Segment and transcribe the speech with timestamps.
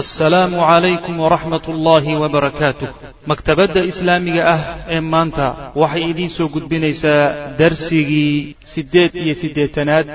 [0.00, 2.88] assalaamu calaykum waraxmat ullaahi wabarakaatuh
[3.30, 4.60] maktabadda islaamiga ah
[4.94, 5.46] ee maanta
[5.82, 7.20] waxay idiin soo gudbinaysaa
[7.60, 10.06] darsigii siddeed iyo siddeetanaad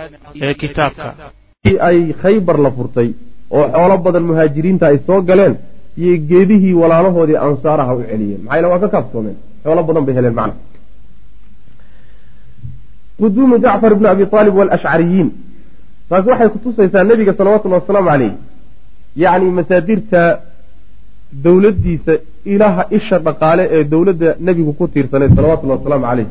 [0.46, 1.10] ee kitaabka.
[1.90, 3.10] Ay khaybar la furtay
[3.58, 5.56] oo xoolo badan muhaajiriinta ay soo galeen
[6.02, 9.38] iyo geedihii walaalahoodii ansaaraha u celiyeen maxaa waa ka kaaftoomeen?
[9.64, 10.56] Xoolo badan bay heleen macna.
[13.20, 15.30] Quduumu jacfar ibni abi aalib waalashcariyiin
[16.10, 18.34] taas waxay kutusaysaa nebiga salawatullhi wasalaamu caleyh
[19.16, 20.22] yacni masaadirta
[21.44, 22.14] dowladdiisa
[22.54, 26.28] ilaha isha dhaqaale ee dowladda nebigu ku tiirsaneyd salawatullhi wasalaamu caleyh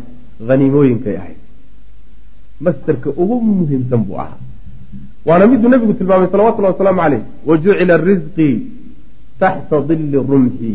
[0.48, 1.40] haniimooyinkay ahayd.
[2.60, 4.38] Masderka ugu muhiimsan buu ahaa.
[5.26, 8.56] Waana miduu nebigu tilmaamay salawatullahi wasalaamu caleyh wa jucila risqii
[9.42, 10.72] taxta dilli rumxi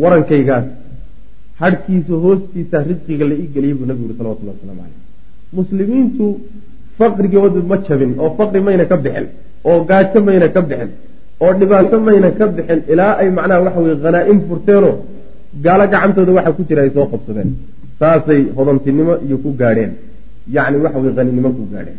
[0.00, 0.66] warankaygaas
[1.62, 5.00] hadhkiisa hoostiisa risqiga la ii geliyay buu nebigu yuri salawatullahi waslamu caleyh
[5.58, 6.24] muslimiintu
[6.98, 9.26] faqrigoodu ma jabin oo faqri mayna ka bixin
[9.68, 10.90] oo gaajo mayna ka bixin
[11.44, 14.94] oo dhibaato mayna ka bixin ilaa ay macnaha waxa weye hanaa-im furteenoo
[15.64, 17.50] gaalo gacantooda waxa ku jira ay soo qabsadeen.
[18.00, 19.92] Saasay hodantinimo iyo ku gaadheen.
[20.56, 21.98] Yacni waxa weye haninimo ku gaadheen.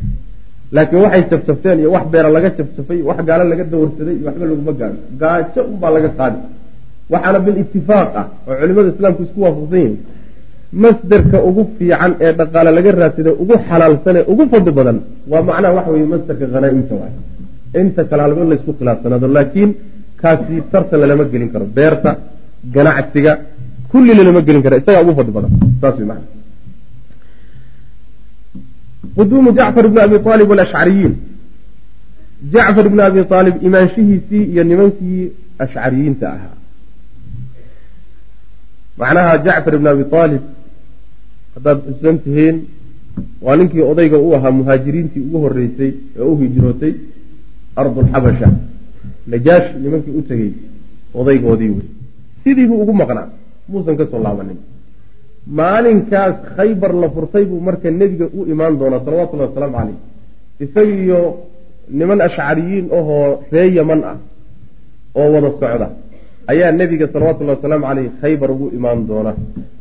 [0.75, 4.73] Laakiin waxay jabjabteen iyo wax beera laga jabjabay wax gaalo laga dawarsaday iyo waxba laguma
[4.79, 4.97] gaadho.
[5.21, 6.39] Gaajo unbaa laga qaadi
[7.13, 9.95] waxaana bilitifaaq ah oo culimada islaamku isku waafaqsan yihiin
[10.83, 14.97] masderka ugu fiican ee dhaqaale laga raadsada ugu xalaalsan ee ugu fadli badan
[15.31, 17.13] waa macnaha waxa weye masderka hanaa-imta waay
[17.81, 19.71] inta kale halba in laysku khilaafsanaado laakiin
[20.21, 22.11] kaasi tartan lalama gelin karo beerta
[22.75, 23.33] ganacsiga
[23.91, 25.51] kulli lalama gelin karo isagaa ugu fadli badan
[25.81, 26.25] saas wey maana
[29.17, 31.13] quduumu jacfar bni abi aalib walashcariyiin
[32.53, 35.23] jacfar bni abi aalib imaanshihiisii iyo nimankii
[35.63, 36.55] ashcariyiinta ahaa.
[38.99, 40.43] Macnaha jacfar ibni abi aalib
[41.55, 42.55] haddaad xusan tihiin
[43.45, 46.93] waa ninkii odayga u ahaa muhaajiriintii ugu horeysay ee u hijrootay
[47.75, 48.47] ardulxabasha.
[49.27, 50.51] Najaash nimankii u tegey
[51.13, 51.87] odaygoodii wey.
[52.43, 53.27] Sidiibuu ugu maqnaa.
[53.69, 54.57] Muusan ka soo laabanin.
[55.47, 59.97] Maalinkaas khaybar la furtay buu marka nebiga u imaan doonaa salawatullahi wasalaamu caleyh
[60.59, 61.19] isagiiyo
[61.89, 64.17] niman ashcariyiin ahoo ree yaman ah
[65.15, 65.87] oo wada socda
[66.47, 69.33] ayaa nebiga salawatullahi wasalaamu caleyh khaybar ugu imaan doona.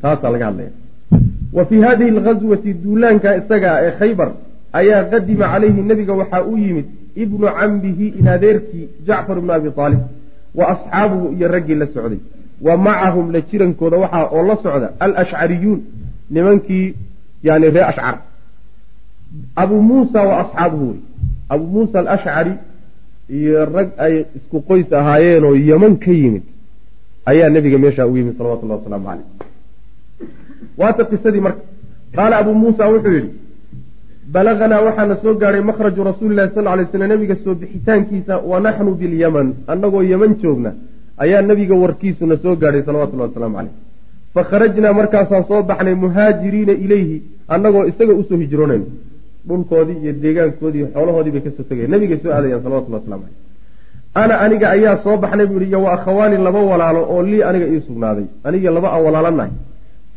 [0.03, 0.73] Taasaa laga hadlaya.
[1.53, 4.29] Wa fii hadihi alghaswati duulaanka isaga ee khaybar
[4.73, 6.87] ayaa qadima calayhi nebiga waxaa u yimid
[7.17, 10.01] ibnu cambihi in adeerkii jacfar ibnu abi aalib
[10.55, 12.19] wa asxaabuhu iyo raggii la socday.
[12.61, 15.81] Wa macahum la jirankooda waxaa oo la socda alashcariyuun
[16.31, 16.95] nimankii
[17.43, 18.19] yani ree ashcar.
[19.57, 21.01] Abuu muusa wa asxaabuhu wey.
[21.49, 22.53] Abuu muusa alashcari
[23.29, 26.43] iyo rag ay isku qoys ahaayeenoo yeman ka yimid
[27.27, 29.27] ayaa nebiga meeshaa u yimid salawatullahi wasalaamu caleyh
[30.79, 31.61] waata qisadii marka.
[32.17, 33.31] Qaala abuu muusa wuxuu yidhi
[34.33, 39.55] balaganaa waxaana soo gaadhay makhraju rasuulilahi sal lay slam nebiga soo bixitaankiisa wa naxnu bilyaman
[39.73, 40.73] annagoo yeman joogna
[41.25, 43.73] ayaa nebiga warkiisuna soo gaadhay salawatullahi wasalaamu caleyh
[44.35, 48.87] fa kharajnaa markaasaan soo baxnay muhaajiriina ilayhi annagoo isaga u soo hijroonayno
[49.49, 53.43] dhulkoodii iyo deegaankoodii iyo xoolahoodii bay ka soo tegaya nebigay soo aadayaan salawatullah waslamu caleyh
[54.23, 57.67] ana aniga ayaa soo baxnay buu yihi iyo wa akhawaani laba walaalo oo lii aniga
[57.75, 58.25] ii sugnaaday.
[58.45, 59.53] Aniga laba aan walaalanahay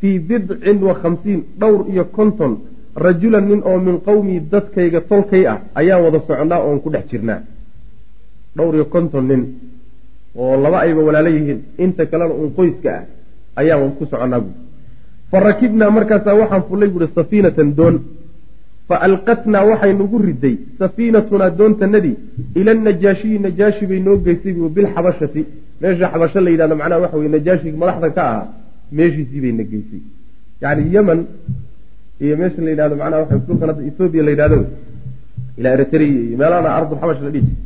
[0.01, 2.57] fii bidcin wa khamsiin dhowr iyo konton
[3.05, 7.39] rajulan nin oo min qowmii dadkayga tolkay ah ayaan wada soconnaa oon ku dhex jirnaa
[8.55, 9.41] dhowr iyo konton nin
[10.35, 13.03] oo laba ayba walaalo yihiin inta kalena uun qoyska ah
[13.61, 14.55] ayaan ku soconnaa buui
[15.31, 17.97] fa rakibnaa markaasaa waxaan fullay buuhi safiinatan doon.
[18.87, 22.15] Fa alqatnaa waxay nagu riday safiinatunaa doontanadii
[22.59, 25.41] ila najaashiyi najaashi bay noo geysay bu bilxabashati
[25.81, 28.47] meesha xabasho la yidhahdo macnaha waxa weye najaashigi madaxda ka ahaa
[28.97, 30.01] meeshiisii bay na geysay.
[30.61, 31.19] Yacni yeman
[32.21, 34.59] iyo meesha la yidhahdo macnaha waxa dhulkan hadda ethoobiya la yidhahdo.
[35.57, 37.65] Ilaa eritrea iyo meelahana ardulxabash la dhihi jiray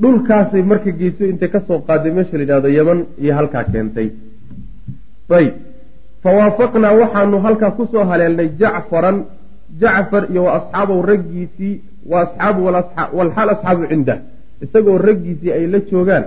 [0.00, 4.08] dhulkaasay marka geyso intay ka soo qaaday meesha la yidhahdo yeman iyo halkaa keentay.
[5.38, 5.54] Ayb
[6.22, 9.24] fawaafaqnaa waxaanu halkaa ku soo haleelnay jacfaran.
[9.80, 12.60] Jacfar iyo wa raggiisii wa asxaabu
[13.18, 14.18] walxaal asxaabu cindah
[14.62, 16.24] isagoo raggiisii ay la joogaan.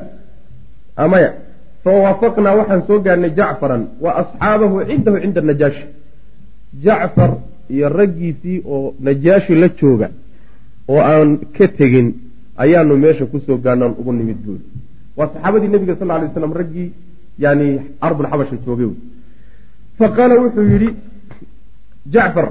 [0.97, 1.33] Amaya.
[1.83, 3.87] Fawaafaqnaa waxaan soo gaarnay jacfaran.
[4.03, 5.98] Wa asxaabahu cindahu cinda najaashi
[6.83, 7.31] jacfar
[7.69, 10.09] iyo raggiisii oo najaashi la jooga
[10.87, 12.13] oo aan ka tegin
[12.57, 14.63] ayaanu meesha ku soo gaarnaan ugu nimid buuri.
[15.17, 16.91] Waa saxaabadii nebiga sal ly slam raggii
[17.39, 17.67] yani
[18.01, 18.97] ardulxabasha joogay wey
[19.97, 20.89] fa qaala wuxuu yidhi
[22.13, 22.47] jacfar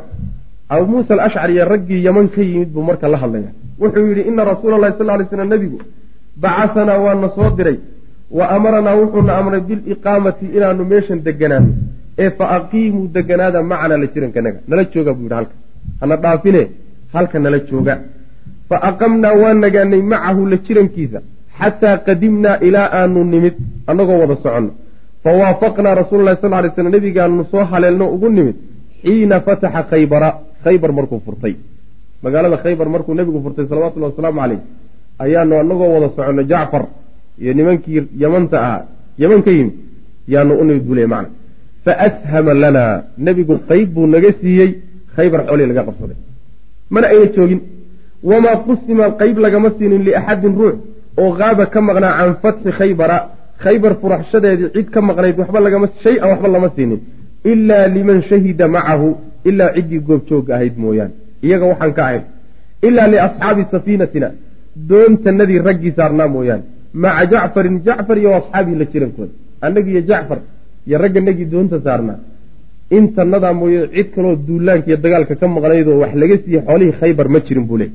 [0.68, 3.50] abuu muusa alashcari iyo raggii yaman ka yimid buu marka la hadlaya
[3.80, 5.78] wuxuu yidhi ina rasuula allahi sal lay slam nebigu
[6.36, 7.78] bacasanaa waana soo diray
[8.30, 11.72] wa amaranaa wuxuuna amray biliqaamati inaanu meeshan deganaano
[12.18, 15.54] ee fa aqiimuu deganaada macanaa la jirankanaga nala jooga buu yidhi halka.
[16.00, 16.62] Hana dhaafine
[17.14, 17.94] halka nala jooga.
[18.68, 21.20] Fa aqamnaa waa nagaanay macahu la jirankiisa.
[21.58, 23.54] Xataa qadimnaa ilaa aanu nimid
[23.86, 24.72] annagoo wada soconno.
[25.24, 28.56] Fawaafaqnaa rasuula lahi sal lay slam nebigaanu soo haleelno ugu nimid
[29.02, 30.30] xiina fataxa khaybara.
[30.64, 31.54] Khaybar markuu furtay.
[32.22, 34.60] Magaalada khaybar markuu nebigu furtay salawatullahi wasalaamu caleyh
[35.24, 36.84] ayaanu annagoo wada soconno jacfar
[37.42, 38.82] iyo nimankii yamanta ahaa.
[39.18, 39.74] Yaman ka yimid
[40.28, 41.37] yaanu u nimid bule macna
[41.84, 42.94] fa ashama lanaa
[43.26, 44.70] nebigu qeyb buu naga siiyey
[45.16, 46.18] khaybar xoolii laga qabsaday
[46.94, 47.60] mana ayna joogin
[48.30, 50.76] wamaa qusima qeyb lagama siinin liaxadin ruux
[51.22, 53.16] oo qaaba ka maqnaa can fatxi khaybara
[53.64, 57.00] khaybar furaxshadeedii cid ka maqnayd waxba lagama shay-an waxba lama siinin
[57.52, 59.08] ilaa liman shahida macahu
[59.48, 61.14] ilaa ciddii goobjoogga ahayd mooyaane
[61.46, 62.24] iyaga waxaan ka ahayn
[62.88, 64.28] ilaa liasxaabi safiinatina
[64.90, 66.64] doontanadii raggii saarnaa mooyaane
[67.02, 69.32] maca jacfarin jacfar iyo asxaabii la jirankooda
[69.66, 70.38] annagiiyo jacfar
[70.88, 72.18] iyo ragganagii doonta saarnaa
[72.96, 77.38] intanadaa mooye cid kaloo duulaanka iyo dagaalka ka maqnaydoo wax laga siiyey xoolihii khaybar ma
[77.46, 77.90] jirin buu leey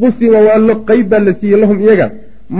[0.00, 2.06] qusima waa lo qeyb baa la siiyey lahum iyaga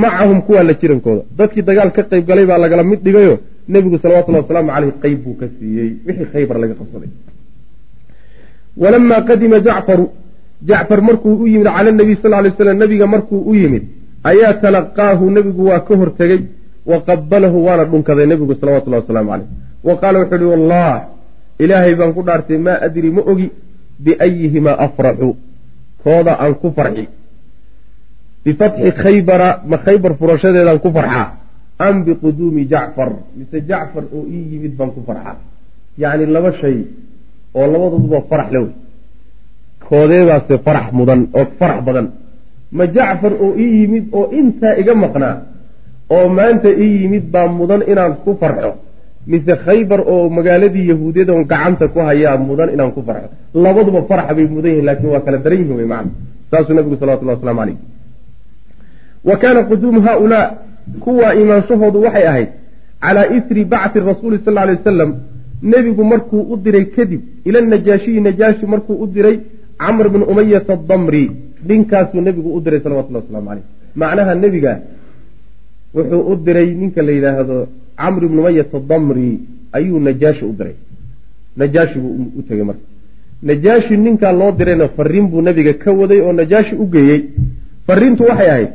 [0.02, 1.22] macahum kuwaa la jirankooda.
[1.38, 3.34] Dadkii dagaal ka qayb galay baa lagala mid dhigayo
[3.72, 7.10] nebigu salawatullahi wasalaamu caleyh qeyb buu ka siiyey wixii khaybar laga qabsaday.
[8.82, 10.04] Walamaa qadima jacfaru
[10.68, 13.84] jacfar markuu u yimid cala nabiy sal lay slam nebiga markuu u yimid
[14.30, 16.40] ayaa talaqaahu nebigu waa ka hortegey
[16.86, 19.48] wa qabalahu waana dhunkaday nebigu salawatullahi wasalaamu caleyh
[19.84, 20.92] wa qaala wuxuu uhi wallah
[21.58, 23.48] ilaahay baan ku dhaartay maa adri ma ogi
[24.00, 25.36] biayihimaa afraxu
[26.04, 27.08] kooda aan ku farxi
[28.44, 31.26] bifatxi khaybara ma khaybar furashadeedaan ku farxaa
[31.78, 35.36] am biquduumi jacfar mise jacfar oo ii yimid baan ku farxaa
[35.98, 36.88] yacni laba shay
[37.54, 38.72] oo labadooduba farax le wey
[39.88, 42.06] koodeedaase farax mudan oo farax badan
[42.72, 45.49] ma jacfar oo ii yimid oo intaa iga maqnaa
[46.16, 48.72] oo maanta ii yimid baa mudan inaan ku farxo.
[49.26, 53.28] Mise khaybar oo magaaladii yahuudiyada on gacanta ku hayaa mudan inaan ku farxo.
[53.54, 56.10] Labaduba faraxa bay mudan yihiin laakiin waa kala daran yihiin wey macana
[56.50, 57.78] saasuu nabigu salawatullah waslamu caleyh
[59.24, 60.46] wa kaana quduumu haaulaa
[61.00, 62.48] kuwaa imaanshahoodu waxay ahayd
[63.00, 65.10] calaa isri bacti rasuuli sal ly wasalam
[65.62, 69.36] nebigu markuu u diray kadib ila najaashiyi najaashi markuu u diray
[69.78, 71.24] camr bn umayata adamri
[71.68, 73.64] ninkaasuu nebigu u diray salawatullahi waslamu caleyh
[74.02, 74.72] macnaha nebiga
[75.94, 79.40] wuxuu u diray ninka la yidhaahdo camr ibn umayata damri
[79.72, 80.74] ayuu najaashi u diray.
[81.56, 82.80] Najaashi buu u tegey marka.
[83.42, 87.22] Najaashi ninkaa loo dirayna fariin buu nebiga ka waday oo najaashi u geeyey.
[87.86, 88.68] Fariintu waxay ahayd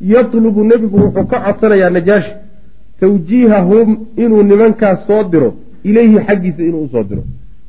[0.00, 2.32] yatlubu nebigu wuxuu ka codsanayaa najaashi
[3.00, 7.24] tawjiihahum inuu nimankaas soo diro ileyhi xaggiisa inuu u soo diro.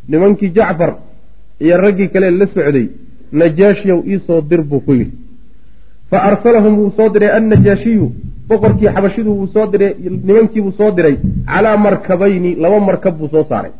[0.09, 0.95] Nimankii jacfar
[1.59, 2.87] iyo raggii kale la socday
[3.31, 5.13] najaashiyow iisoo dir buu ku yidhi
[6.15, 8.05] fa arsalahum wuu soo diray annajaashiyu
[8.49, 9.93] boqorkii xabashidu wuu soo diray
[10.27, 11.15] nimankiibuu soo diray
[11.51, 13.71] calaa markabayni laba markab buu soo saaray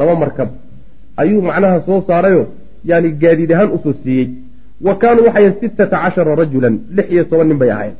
[0.00, 0.48] laba markab
[1.22, 2.42] ayuu macnaha soo saarayo
[2.90, 4.28] yani gaadiid ahaan u soo siiyey
[4.86, 7.96] wa kaanuu waxayen sittata cashara rajulan lix iyo toban nin bay ahaayeen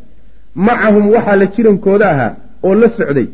[0.66, 2.32] macahum waxaa la jirankooda ahaa
[2.62, 3.26] oo la socday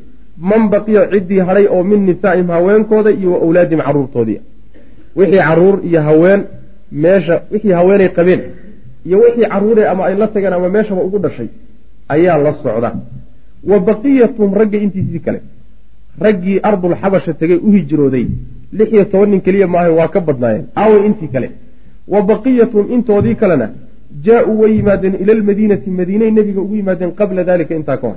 [0.52, 4.40] man baqiya ciddii hadhay oo min nisaa'ihim haweenkooda iyo wa awlaadihim carruurtoodii
[5.16, 6.40] wixii carruur iyo haween
[6.92, 8.40] meesha wixii haweenay qabeen
[9.06, 11.48] iyo wixii caruure ama ay la tageen ama meeshaba ugu dhashay
[12.14, 12.90] ayaa la socda.
[13.70, 15.40] Wa baqiyatum ragga intiisii kale.
[16.24, 18.26] Raggii ardul xabasha tegay u hijrooday.
[18.78, 20.64] Lix iyo toban nin keliya maaha waa ka badnaayeen.
[20.80, 21.48] Aaway intii kale.
[22.12, 23.66] Wa baqiyatum intoodii kalena
[24.24, 28.16] jaa-uu way yimaadeen ila almadiinati madiinay nebiga ugu yimaadeen qabla dalika intaa ka hor.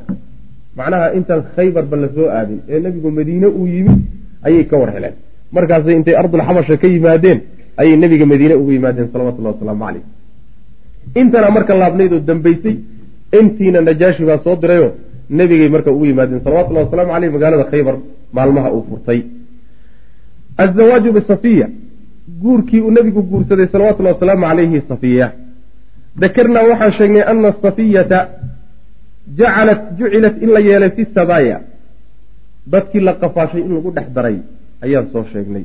[0.77, 4.00] Macnaha intaan khaybarba la soo aadin ee nebigu madiine uu yimid
[4.48, 5.13] ayay ka war heleen.
[5.55, 7.39] Markaasay intay ardul xabasha ka yimaadeen
[7.81, 10.03] ayay nebiga madiine ugu yimaadeen salawatullahi wasalaamu caleyh
[11.22, 12.75] intana marka laabnayd oo dambaysay
[13.39, 14.91] intiina najaashi baa soo dirayoo
[15.29, 17.95] nebigay marka ugu yimaadeen salawatullahi wasalaamu caleyh magaalada khaybar
[18.33, 19.19] maalmaha uu furtay.
[20.57, 21.67] Azawaaju bisafiya
[22.41, 25.27] guurkii uu nebigu guursaday salawatullahi wasalaamu calayhi safiya.
[26.22, 28.19] Dakarnaa waxaan sheegnay ana asafiyata
[29.38, 31.57] jacalat jucilat in la yeelay fi sabaaya.
[32.72, 34.38] Dadkii la qafaashay in lagu dhex daray
[34.81, 35.63] ayaan soo sheegnay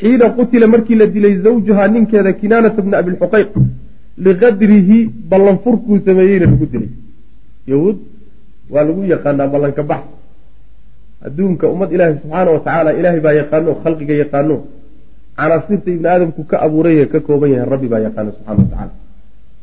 [0.00, 3.50] xiina qutila markii la dilay zawjuhaa ninkeeda kinaanata bna abilxuqayq
[4.26, 4.98] liqadrihi
[5.30, 6.90] ballanfurkuu sameeyeyna lagu dilay
[7.72, 7.96] yahuud
[8.70, 10.02] waa lagu yaqaanaa ballanka bax
[11.26, 14.56] adduunka ummad ilaahi subxaana wa tacaala ilaahay baa yaqaano khalqiga yaqaano
[15.38, 18.94] canaasirta ibni aadamku ka abuuray ka kooban yahay rabbi baa yaqaano subxana wa tacaala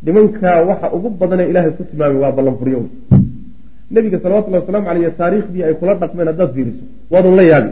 [0.05, 2.79] nimankaa waxa ugu badanee ilaahay ku tilmaamay waa ballanfuryo
[3.91, 7.71] nebiga salawatullahi waslamu caleyh taariikhdii ay kula dhaqmeen haddaad fiiriso waadun la yaabi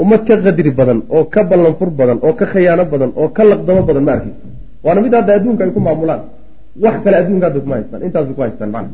[0.00, 3.82] ummad ka qadri badan oo ka ballanfur badan oo ka khayaano badan oo ka laqdamo
[3.88, 4.46] badan ma arkeysa
[4.84, 6.22] waana mid hadda adduunka ay ku maamulaan.
[6.82, 8.02] Wax kale adduunka hadda kuma haystaan.
[8.06, 8.88] Intaasu ku haystaan mana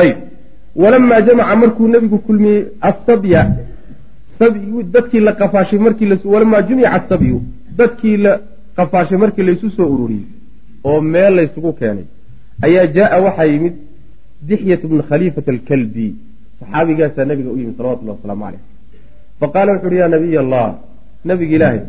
[0.00, 0.16] ayb
[0.82, 3.42] walamaa jamaca markuu nebigu kulmiyey asabya
[4.94, 7.42] dadkii la qafaashay markii walamaa jumica asabyu
[7.78, 8.32] dadkii la
[8.76, 10.26] qafaashay markii laysu soo ururiyey
[10.84, 12.04] oo meel laysugu keenay
[12.66, 13.74] ayaa jaaa waxaa yimid
[14.48, 16.06] dixyat bnu khaliifata alkalbi
[16.60, 18.62] saxaabigaasaa nabiga u yimid salawatullahi wasalaamu caleyh
[19.44, 20.66] faqaala wuxu uhi yaa nabiy allah
[21.30, 21.80] nabiga ilaahay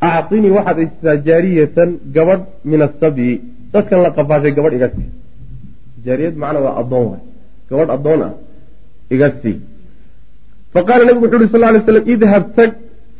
[0.00, 3.34] acطinii waxaad isisaa jaariyatan gabadh min asabyi
[3.72, 5.08] dadkan la qafaashay gabadh iga sii
[6.06, 7.22] jaariyad macna waa addoon waay
[7.70, 8.32] gabadh addoon ah
[9.14, 9.56] iga sii
[10.74, 12.70] faqaala nabigu wuxu uhi sal ly slam idhab tag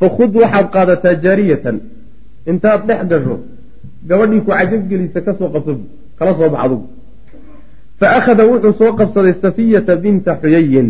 [0.01, 1.77] fakhud waxaad qaadataa jaariyatan
[2.51, 3.37] intaad dhex gasho
[4.09, 5.73] gabadhii ku cajabgelisa ka soo qabso
[6.19, 6.87] kala soo bax adugu
[8.01, 10.89] fa akhada wuxuu soo qabsaday safiyata binta xuyayin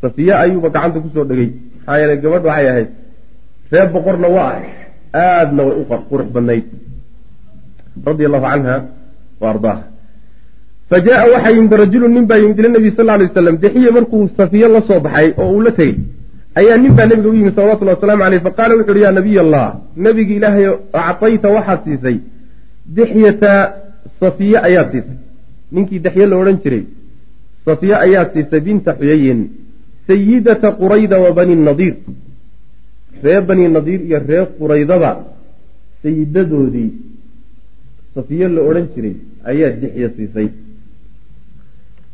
[0.00, 1.50] safiye ayuuba gacanta ku soo dhegay.
[1.86, 2.90] Maxaa yeele gabadh waxay ahayd
[3.72, 4.68] reer boqorna waa ahay
[5.12, 6.64] aadna way u qurux badnayd.
[8.06, 8.76] Radia allahu canha
[9.40, 9.82] wa ardaaha
[10.90, 14.68] fa waxaa yimid rajulu nin baa yimid ila nabi sal lay waslam dexiye markuu safiye
[14.68, 15.98] la soo baxay oo uu la tegey
[16.54, 19.66] ayaa nin baa nabiga u yimid salawatullahi wasalaamu caleyh faqaala wuxu uhi yaa nabiy allah
[19.96, 22.18] nabigi ilaahay actayta waxaad siisay
[22.86, 23.52] dixyata
[24.20, 25.18] safiye ayaad siisay.
[25.72, 26.84] Ninkii dexye la odhan jiray
[27.64, 29.40] safiye ayaad siisay binta xuyayin
[30.10, 31.94] sayidata qurayda wa bani nadiir
[33.24, 35.10] ree bani nadiir iyo ree quraydaba
[36.02, 36.90] sayidadoodii
[38.14, 39.16] safiye la odhan jiray
[39.50, 40.48] ayaa dixye siisay.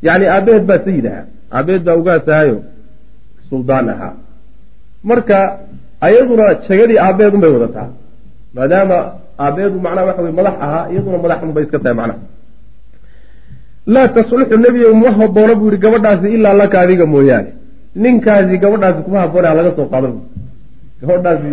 [0.07, 1.25] Yacni aabaheed baa sayid ahaa.
[1.57, 2.59] Aabaheed baa ugaasahaayo
[3.49, 4.15] suldaan ahaa.
[5.09, 5.37] Marka
[6.07, 7.88] ayaduna jagadii aabaheed unbay wadataa.
[8.55, 8.97] Maadaama
[9.45, 12.21] aabaheedu macnaha waxa wey madax ahaa iyaduna madax unbay iska tahay macnaha.
[13.95, 17.50] Laa tasluxu nebiga ma haboona buu yihi gabadhaasi ilaa laka adiga mooyaane
[18.03, 20.09] ninkaasi gabadhaasi kuma haboona laga soo qaado
[21.00, 21.50] gabadhaasi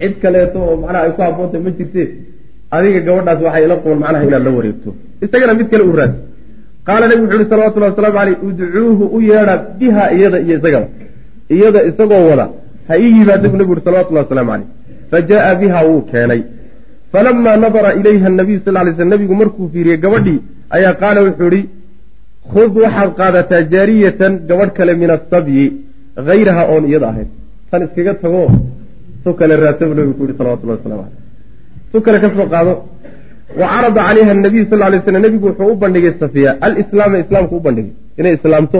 [0.00, 2.02] cid kaleeto oo macnaha ay ku haboontahy ma jirte
[2.76, 4.90] adiga gabadhaasi waxay ila qoon macnaha inaad la wareegto.
[5.24, 6.18] Isagana mid kale u raasi
[6.86, 10.88] qaala nebigu wuxu uhi salawatullahi wasalaamu caleyh udcuuhu u yeedha biha iyada iyo isagaba
[11.54, 12.46] iyada isagoo wada
[12.88, 14.68] ha ii yimaada bu nebigu uhi salawatullahi wasalaamu caleyh
[15.10, 16.42] fa jaa biha wuu keenay.
[17.12, 20.40] Falamaa nadara ilayha nabiyu sal lay sl nebigu markuu fiiriyey gabadhii
[20.76, 21.64] ayaa qaala wuxuu ihi
[22.52, 25.64] khud waxaad qaadataa jaariyatan gabadh kale min asabyi
[26.16, 27.28] hayraha oon iyada ahayd
[27.70, 28.42] tan iskaga tago
[29.24, 31.22] su kale raadsa bu nebigu ku yihi salawatullahi waslamu caleyh
[31.92, 32.72] su kale ka soo qaado
[33.60, 37.60] wa carada calayha nabiyu sal lay slam nebigu wuxuu u bandhigay safiya alislaama islaamku u
[37.66, 38.78] bandhigay inay islaamto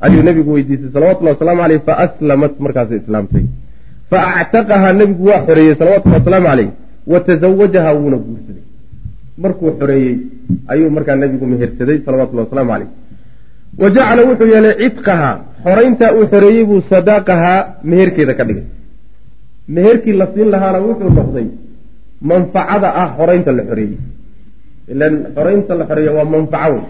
[0.00, 3.44] ayuu nebigu weydiisay salawatullahi wasalaamu caleyh fa aslamat markaasay islaamtay
[4.10, 6.70] fa actaqahaa nebigu waa xoreeyey salawatullahi wasalaamu caleyh
[7.12, 8.64] wa tazawajaha wuuna guursaday
[9.44, 10.16] markuu xoreeyey
[10.72, 12.90] ayuu markaa nebigu mehersaday salawatullahi wasalaamu caleyh
[13.80, 17.60] wa jacala wuxuu yeelay cidqahaa xorayntaa uu xoreeyey buu sadaaqahaa
[17.90, 18.64] meherkeeda ka dhigay
[19.74, 21.46] meherkii la siin lahaana wuxuu noqday
[22.30, 23.98] manfacada ah xoraynta la xoreeyey
[24.92, 26.82] ilan xoraynta la xoreeya waa manfaco wey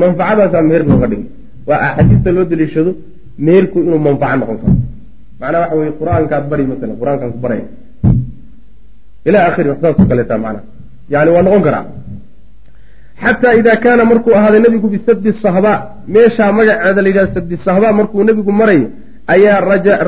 [0.00, 1.26] manfacadaasaa meher looga dhigay
[1.68, 2.92] waa axaadiista loo daliishado
[3.46, 4.74] meherku inuu manfaco noqon karo
[5.40, 7.66] macnaa waxa weye qur'aankaad bari masalan qur'aankaan ku baraya
[9.28, 10.64] ilaa akhiri wax saasoo kaleeta macnaha
[11.12, 11.84] yani waa noqon karaa
[13.24, 15.72] xataa idaa kaana markuu ahaaday nebigu bisabdi sahba
[16.14, 18.88] meeshaa magaceeda la yidhaha sabdi sahba markuu nebigu marayo
[19.34, 19.60] ayaa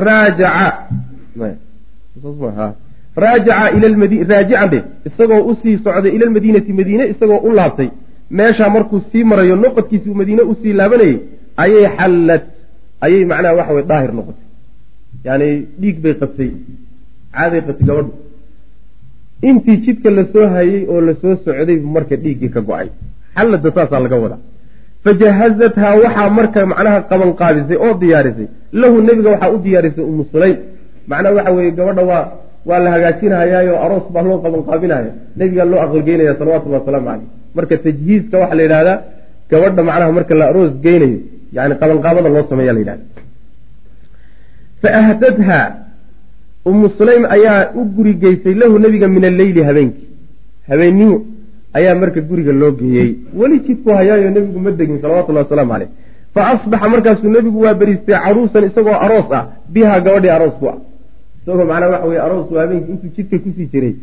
[0.07, 0.67] raajaca.
[3.23, 7.89] Raajaca ila lmadi raajican dhe isagoo u sii socday ila lmadiinati madiine isagoo u laabtay.
[8.37, 11.17] Meeshaa markuu sii marayo noqodkiisi uu madiine u sii laabanayay
[11.63, 12.43] ayay xallad
[13.05, 14.47] ayay macnaha waxa weye daahir noqotay.
[15.25, 15.47] Yani
[15.79, 16.51] dhiig bay qabtay
[17.35, 18.11] caaday qabtay gabadhu
[19.49, 22.87] intii jidka la soo hayey oo la soo socday marka dhiiggii ka go'ay.
[23.35, 24.41] Xallada saasaa laga wadaa.
[25.03, 27.31] Fajahazathaa waxaa marka macnaha qaban
[27.85, 28.47] oo diyaarisay.
[28.81, 30.57] Lahu nebiga waxaa u diyaarisay umu sulaym.
[31.09, 32.25] Macnaha waxa weeye gabadha waa
[32.65, 37.77] waa la hagaajinahayaayo aroos baa loo qaban qaabinaya nebigaa loo aqalgeynaya salawatullahi wasalaamu caleyh marka
[37.85, 38.97] tajhiizka waxaa la yidhahdaa
[39.51, 41.19] gabadha macnaha marka la aroos geynayo
[41.57, 43.05] yani qabanqaabada loo sameeya la yidhahda
[44.81, 45.59] fa ahdadha
[46.65, 50.07] umu sulaym ayaa u guri geysay lahu nebiga min alleyli habeenkii.
[50.69, 51.17] Habeennimo
[51.77, 53.09] ayaa marka guriga loo geeyey.
[53.39, 55.89] Weli jidku hayaayo nebigu ma degin salawatullahi wasalaamu caleyh
[56.33, 59.43] fa asbaxa markaasuu nebigu waa beriistay caruusan isagoo aroos ah
[59.73, 60.77] bihaa gabadhii aroos ku ah.
[61.41, 63.93] Isagoo macnaa waxa weye aroosku habeenkii intuu jidka ku sii jiray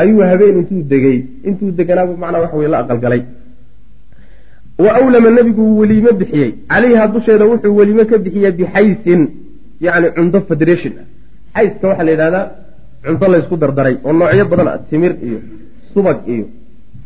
[0.00, 3.22] ayuu habeen intuu degey intuu deganaabu macnaa waxa weye la aqalgalay
[4.84, 6.50] wa awlama nebigu weliime bixiyey.
[6.70, 9.22] Calayha dusheeda wuxuu weliime ka bixiyey bixaysin
[9.80, 10.92] yacni cunto federation.
[11.02, 11.17] ah
[11.56, 12.44] xayska waxaa la yidhahdaa
[13.04, 15.38] cunto laysku dardaray oo noocyo badan ah timir iyo
[15.92, 16.44] subag iyo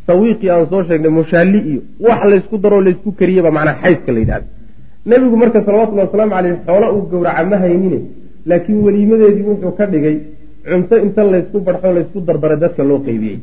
[0.07, 4.47] sawiiqii aan soo sheegnay mushaalli iyo wax laysku daroo laysku kariyeba macnaa xayska la yidhahda
[5.09, 7.99] nebigu marka salawatullahi wasalaamu caleyh xoolo uu gowraca ma haynine
[8.49, 10.15] laakiin weliimadeedii wuxuu ka dhigay
[10.69, 13.37] cunto inta laysku barxo laysku dardaray dadka loo qeybiyey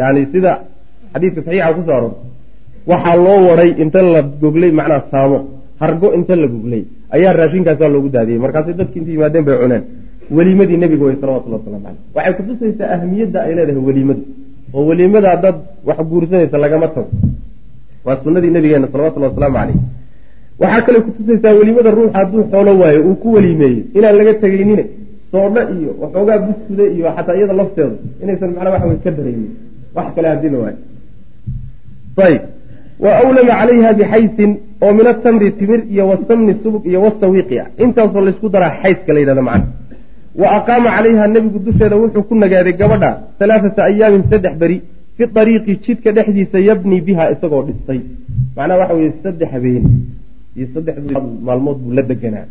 [0.00, 0.52] yani sida
[1.12, 2.28] xadiidka saxiixa ku soo aroortay
[2.90, 5.38] waxaa loo waday inta la goglay macnaa saamo
[5.82, 6.82] hargo inta la goglay
[7.16, 8.38] ayaa raashinkaasaa loogu daadiyey.
[8.44, 9.82] Markaasay dadki inta yimaadeen bay cuneen
[10.30, 12.00] weliimadii nebiga wey salawatullah waslamu caleyh.
[12.14, 14.22] Waxay kutusaysaa ahmiyadda ay leedahay weliimadu
[14.74, 17.10] oo weliimada dad wax guursanaysa lagama tago.
[18.04, 19.76] Waa sunadii nabigeena salawatullhi wasalaamu caleyh.
[20.60, 24.84] Waxaa kale kutusaysaa welimada ruuxa hadduu xoolo waayo uu ku weliimeeyo inaan laga tegaynine
[25.30, 29.50] soodho iyo waxoogaa buskuda iyo xataa iyada lafteedu inaysan macnaa waxa wey ka daraynin.
[29.94, 30.78] Wax kale haddii waayo.
[32.26, 32.42] Ayb
[33.00, 34.50] wa awlama calayha bixaysin
[34.84, 37.66] oo min atamri timir iyo wasamni subug iyo wasawiiqi ah.
[37.84, 39.66] Intaasoo laysku daraa xayska la yidhahda macna
[40.40, 43.10] wa aqaama calayha nebigu dusheeda wuxuu ku nagaaday gabadha
[43.40, 44.76] halaaata ayaamin saddex beri
[45.16, 48.00] fi ariiqi jidka dhexdiisa yabni biha isagoo dhistay.
[48.56, 49.84] Macnaha waxa weye saddex habeen
[50.56, 50.96] iyo saddex
[51.46, 52.46] maalmood buu la deganaa.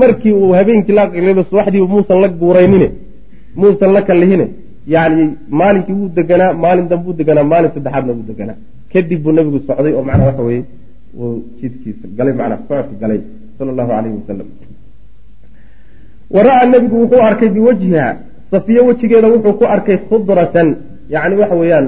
[0.00, 2.88] Markii uu habeenkii la aqriba subaxdii muusan la guuraynine
[3.56, 4.46] muusan la kallihine
[4.86, 5.24] yani
[5.60, 8.58] maalinkii wuu deganaa maalin dambuu deganaa maalin saddexaadna wuu deganaa.
[8.92, 10.62] Kadib buu nabigu socday oo macnaha waxa weye
[11.20, 13.20] uu jidkiisa galay macnaa socodka galay
[13.58, 14.48] sala allahu calayhi wasalam
[16.34, 18.06] wa ra'a nebigu wuxuu arkay biwajhiha.
[18.50, 20.68] Safiyo wejigeeda wuxuu ku arkay khudratan
[21.14, 21.86] yani waxa weeyaan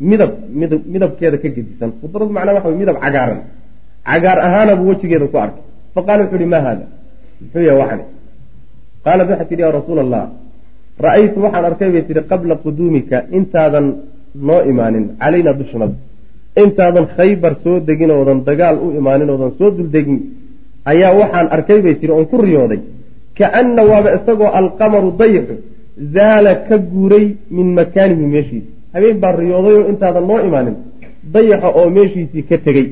[0.00, 1.90] midab midab midabkeeda ka gedisan.
[2.00, 3.40] Khudrad macnaa waxa wey midab cagaaran.
[4.08, 5.62] Cagaar ahaana buu wejigeeda ku arkay.
[5.94, 6.84] Faqala wuxu uhi ma haada?
[7.40, 8.04] Muxuu yahay waxani
[9.04, 10.24] qaalat waxay tidhi ya rasuula allah
[11.04, 13.86] ra'aytu waxaan arkay bay tihi qabla quduumika intaadan
[14.48, 15.96] noo imaanin calaynaa dushnada
[16.62, 20.18] intaadan khaybar soo degin oodan dagaal u imaanin oodan soo duldegin
[20.92, 22.80] ayaa waxaan arkay bay tihi oon ku riyooday
[23.38, 25.54] kaana waaba isagoo alqamaru dayixu
[26.14, 27.26] zaala ka guuray
[27.56, 30.76] min makaanihi meeshiisi habeen baa riyooday oo intaadan noo imaanin
[31.34, 32.86] dayaxa oo meeshiisii ka tegey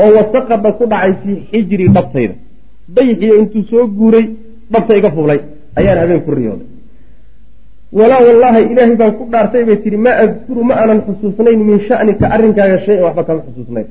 [0.00, 2.34] oo wasaqada ku dhacay fii xijri dhabtayda
[2.96, 4.26] dayixiyo intuu soo guuray
[4.72, 5.40] dhabta iga fuulay
[5.78, 6.68] ayaan habeen ku riyooday
[7.98, 12.24] walaa wallaahi ilaahay baan ku dhaartay bay tihi ma adkuru ma aanan xusuusnayn min shanika
[12.34, 13.86] arrinkaaga shay waxba kama xusuusnayn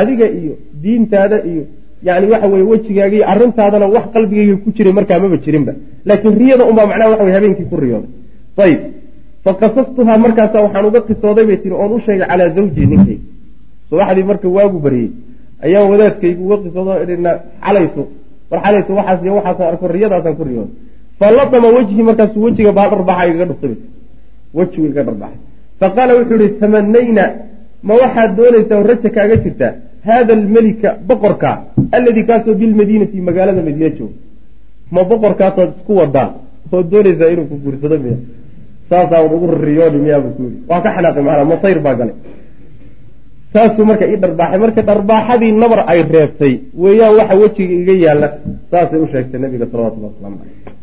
[0.00, 1.62] adiga iyo diintaada iyo
[2.06, 5.72] yani waxa weye wejigaaga iyo arrintaadana wax qalbigayga ku jiray markaa maba jirinba.
[6.08, 8.10] Laakiin riyada unbaa macnaha waxa wey habeenkii ku riyooday
[8.64, 8.80] ayib
[9.44, 13.22] faqasastuhaa markaasa waxaan uga qisooday bay tihi oon u sheegay calaa zawji ninkayga
[13.90, 15.08] subaxdii marka waagu baryey
[15.64, 17.30] ayaan wadaadkaygu uga qisoodo idhina
[17.66, 18.02] xalayso
[18.50, 20.74] war xalayso waxaas iyo waxaasaan arko riyadaasaan ku riyooday
[21.20, 23.74] faladama wejhi markaasuu wejiga baa dharbaxa igaga dhuftay
[24.58, 25.38] wejigu iga dharbaxay
[25.80, 27.24] faqaala wuxuu ihi tamanayna
[27.88, 29.72] ma waxaad doonaysaa oo raja kaaga jirtaa
[30.08, 31.50] haada almelika boqorka
[31.96, 34.16] alladii kaasoo bilmadiinati magaalada madiina jooga
[34.94, 36.28] ma boqorkaasaad isku wadaa
[36.76, 38.16] ood doonaysaa inuu ku guursado miya
[38.90, 42.16] saasaa ugu riyooni miyaabuu ku yidhi waa ka xanaaqay maanaa masayr baa galay
[43.52, 48.28] saasuu marka ii dharbaaxay marka dharbaaxadii nabar ay reebtay weeyaan waxa wejiga iga yaalla
[48.70, 50.76] saasay u sheegtay nabiga salawatullah waslamu caleyh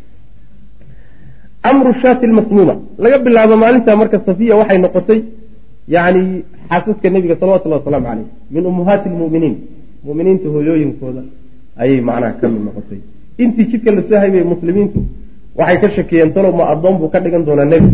[1.70, 5.20] amru shaati lmasmuuma laga bilaabo maalintaa marka safiya waxay noqotay
[5.88, 6.22] yani
[6.68, 9.56] xaasaska nebiga salawatullahi wasalaamu caleyh min ummahaati lmuminiin
[10.06, 11.22] muminiinta hooyooyinkooda
[11.82, 13.00] ayay macnaha ka mid noqotay.
[13.42, 14.98] Intii jidka la soo haybay muslimiintu
[15.58, 17.90] waxay ka shakiyeen talow ma addoon buu ka dhigan doonaa nebi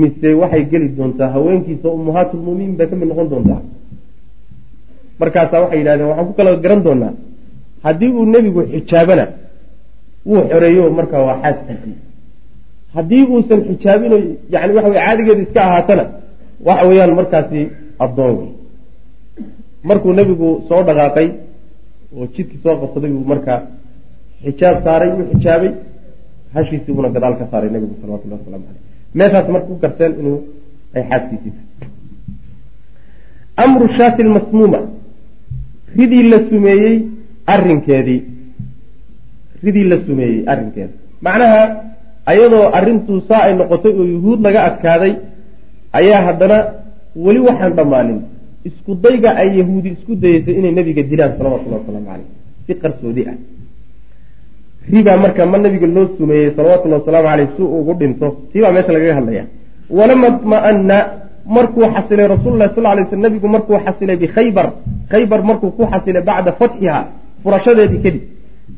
[0.00, 3.60] mise waxay geli doontaa haweenkiisa ummahaatulmuminiin bay ka mid noqon doontaa.
[5.20, 7.12] Markaasaa waxay yidhahdeen waxaan ku kala garan doonaa.
[7.84, 9.24] Haddii uu nebigu xijaabana
[10.26, 11.96] wuu xoreeyo markaa waa xaaskiisii
[12.94, 14.16] haddii uusan xijaabino
[14.54, 16.04] yani waxa wey caadigeeda iska ahaatana
[16.66, 17.60] waxa weeyaan markaasi
[18.04, 18.36] addoon.
[18.38, 18.50] Wey
[19.88, 21.28] markuu nebigu soo dhaqaaqay
[22.16, 23.60] oo jidkii soo qabsaday buu markaa
[24.44, 25.70] xijaab saaray uu xijaabay
[26.54, 28.82] hashiisii buuna gadaal ka saaray nebigu salawatullahi waslamu caleyh
[29.18, 30.38] meeshaas marka u garteen inuu
[30.96, 31.68] ay xaaskiisii tahay.
[33.64, 34.80] Amru shaati lmasmuuma
[35.98, 36.96] ridii la sumeeyey
[37.54, 38.20] arrinkeedii.
[39.64, 40.94] Ridii la sumeeyey arrinkeeda
[41.26, 41.62] macnaha
[42.30, 45.12] ayadoo arrintuu saa ay noqotay oo yuhuud laga adkaaday
[45.92, 46.58] ayaa haddana
[47.16, 48.20] weli waxaan dhammaanin
[48.64, 52.28] isku dayga ay yahuudi isku dayeysay inay nebiga dilaan salawatullahi wasalaamu caleyh
[52.66, 53.36] si qarsoodi ah.
[54.92, 58.28] Ribaa marka ma nabiga loo sumeeyey salawatullahi wasalaamu caleyh si ugu dhinto?
[58.52, 59.44] Tiibaa meesha lagaga hadlaya
[59.90, 60.98] walama dma'ana
[61.48, 64.72] markuu xasilay rasuululahi sal lay sl nabigu markuu xasilay bikhaybar
[65.10, 67.00] khaybar markuu ku xasilay bacda fatxiha
[67.42, 68.22] furashadeedii kadib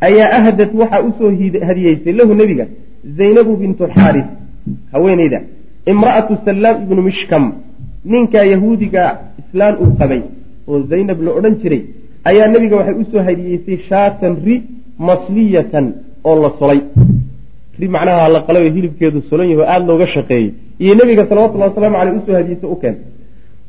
[0.01, 1.31] ayaa ahdat waxaa u soo
[1.69, 2.67] hadiyeysay lahu nebiga
[3.19, 4.29] zaynabu bintu xaaris
[4.93, 5.41] haweeneyda
[5.93, 7.45] imra'atu sallaam ibnu mishkam
[8.13, 9.03] ninkaa yahuudiga
[9.41, 10.23] islaan uu qabay
[10.69, 11.83] oo zaynab la odhan jiray
[12.31, 14.57] ayaa nebiga waxay u soo hadiyeysay shaatan ri
[15.09, 15.87] masliyatan
[16.29, 16.81] oo la solay.
[17.81, 20.49] Ri macnaha la qalay oo hilibkeedu solan yaho aada looga shaqeeyey.
[20.83, 23.09] Iyo nebiga salawatullahi wasalaamu caleyh u soo hadiyeysa u keentay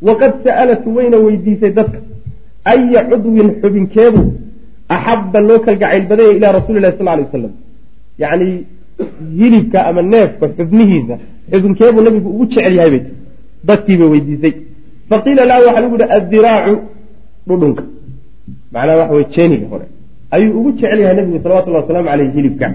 [0.07, 1.99] waqad sa'alat wayna weydiisay dadka
[2.73, 4.21] aya cudwin xubinkeedu
[4.95, 7.53] axabba loo kalgacayl badanya ilaa rasuulilahi sal lay wasalam
[8.23, 8.49] yacni
[9.39, 11.15] hilibka ama neefka xubnihiisa
[11.51, 13.03] xubinkeebuu nabigu ugu jecel yahay bay
[13.67, 14.53] dadkiibay weydiisay.
[15.09, 16.75] Faqiila laha waxaa lagu yihi addiraacu
[17.47, 17.83] dhudhunka.
[18.73, 19.85] Macnaha waxa wey jeeniga hore.
[20.35, 22.67] Ayuu ugu jecel yahay nabigu salawatullahi wasalaamu caleyh hilibka.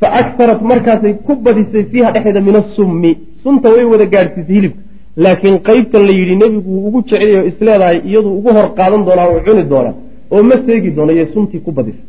[0.00, 3.10] Fa aktarat markaasay ku badisay fiiha dhexdeeda min asummi
[3.42, 4.80] sunta way wada gaadhsiisay hilibka.
[5.24, 9.62] Laakiin qeybtan la yidhi nebigu ugu jecelayo isleedahay iyadu ugu hor qaadan doonaa oo cuni
[9.72, 9.90] doona
[10.34, 12.02] oo ma seegi doono iyo suntii ku badisa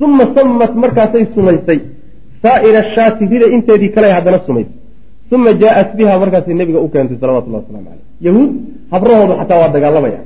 [0.00, 1.80] uma samat markaasay sumaysay
[2.42, 4.74] saa'ira shaati rida inteedii kale haddana sumaysay
[5.32, 8.50] uma jaa-at biha markaasay nebiga u keentay salawatullahi waslamu caleyh yahuud
[8.92, 10.20] habrahoodu xataa waa dagaalamaya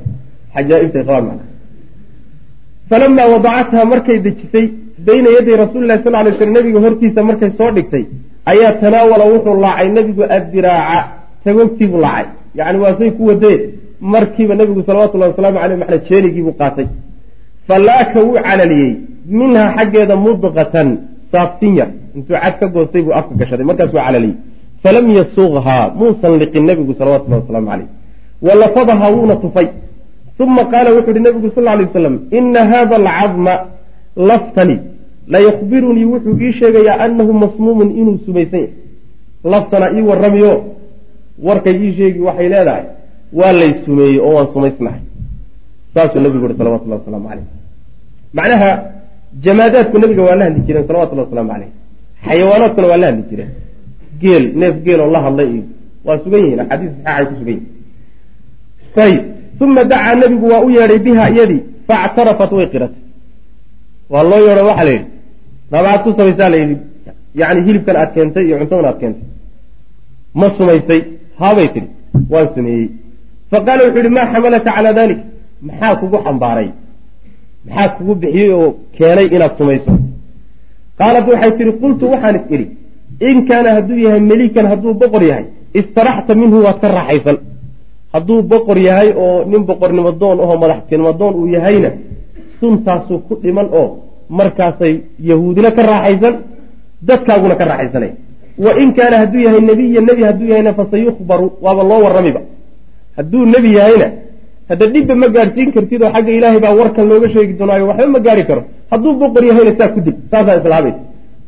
[0.55, 1.45] xajaa-ibtay qabaan macna
[2.91, 4.67] falamaa wadacatha markay dejisay
[5.07, 8.05] bayna yaday rasuulilahi sal lay slam nebiga hortiisa markay soo dhigtay
[8.53, 11.01] ayaa tanaawala wuxuu laacay nebigu addiraaca
[11.45, 12.27] tagoogtiibuu laacay
[12.59, 13.59] yacni waasay ku wadee
[14.01, 16.89] markiiba nebigu salawatullahi wasalaamu caleyh maxna jeenigiibuu qaatay
[17.69, 18.95] falaaka wuu calaliyey
[19.39, 20.89] minhaa xaggeeda mudqatan
[21.33, 21.89] saaftin yar.
[22.17, 24.37] Intuu cad ka goostay buu afka gashaday markaasuu calaliyey
[24.83, 27.89] falam yasuuqhaa muusan liqin nebigu salawatullahi wasalaamu caleyh
[28.47, 29.69] walafadahaa wuuna tufay.
[30.41, 33.55] Uma qaala wuxuu uhi nebigu sal lay wasalam ina hada alcadma
[34.29, 34.77] laftani
[35.35, 38.73] layakbirunii wuxuu ii sheegayaa anahu masmuumun inuu sumaysan yahay
[39.53, 40.53] laftana ii warramiyo.
[41.47, 42.85] Warkay ii sheegi waxay leedahay.
[43.39, 45.03] Waa lay sumeeyey oo waan sumaysnahay.
[45.95, 47.47] Saasuu nebigu uhi salawatullahi wasalaamu caleyh
[48.39, 48.71] macnaha
[49.45, 51.71] jamaadaadku nebiga waa la hadli jireen salawatullahi wasalaamu caleyh
[52.27, 53.51] xayawaanaadkuna waa la hadli jireen.
[54.23, 55.65] Geel neef geel oo la hadlay iyo
[56.07, 57.67] waa sugan yihiin axaadiis saxeexay ku sugan yihiin
[59.05, 59.23] ayib
[59.65, 63.03] uma dacaa nebigu waa u yeedhay biha iyadii faactarafat way qiratay.
[64.13, 65.07] Waa loo yeedho waxaa la yidhi
[65.73, 66.77] nabaad ku samaysaa la yidhi
[67.41, 69.27] yani hilibkan aad keentay iyo cuntadan aad keentay.
[70.39, 71.01] Ma sumaysay
[71.41, 71.89] haabay tidhi
[72.33, 72.89] waan sumeeyey.
[73.51, 75.21] Faqaala wuxuu yihi maa xamalaka calaa dalik?
[75.67, 76.69] Maxaa kugu xambaaray
[77.69, 79.91] maxaa kugu bixiyey oo keenay inaad sumayso
[80.99, 82.67] qaalat waxay tihi qultu waxaan is idhi
[83.29, 85.45] in kaana hadduu yahay melikan hadduu boqor yahay
[85.81, 87.37] istaraxta minhu waad ka raaxaysan
[88.15, 91.91] hadduu boqor yahay oo nin boqornimo doon ahoo madaxtinimo doon uu yahayna
[92.61, 93.87] suntaasuu ku dhiman oo
[94.39, 94.95] markaasay
[95.31, 96.35] yahuudina ka raaxaysan
[97.09, 98.11] dadkaaguna ka raaxaysanay.
[98.65, 102.41] Wa in kaana hadduu yahay nebiya nebi hadduu yahayna fasayukhbaru waaba loo warramiba.
[103.17, 104.07] Hadduu nebi yahayna
[104.71, 108.21] hadda dhibba ma gaadhsiin kartid oo xagga ilaahay baa warkan looga sheegi doonaayo waxba ma
[108.27, 108.63] gaari karo.
[108.91, 111.03] Hadduu boqor yahayna saa ku dib saasaa islaamaysa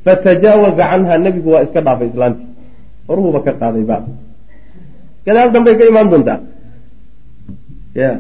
[0.05, 2.49] fatajaawaza canha nebigu waa iska dhaafay islaantii
[3.09, 3.97] horuhuba ka qaaday ba
[5.27, 6.41] gadaal dambay ka imaan doontaa.
[8.01, 8.11] Ya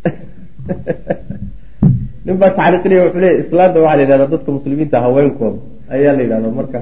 [2.24, 5.58] nin baa taxriiqinaya wuxuu leeya islaanta waxaa la yidhahdaa dadka muslimiinta haweenkooda.
[5.94, 6.78] Ayaa la yidhahdaa marka.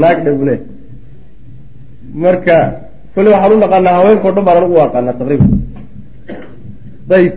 [0.00, 0.48] Naag dhe buu
[2.24, 2.56] marka
[3.14, 5.50] kole waxaan u naqaanaa haweenkao dhan baan anagu aqaanaa taqriiban
[7.18, 7.34] ayib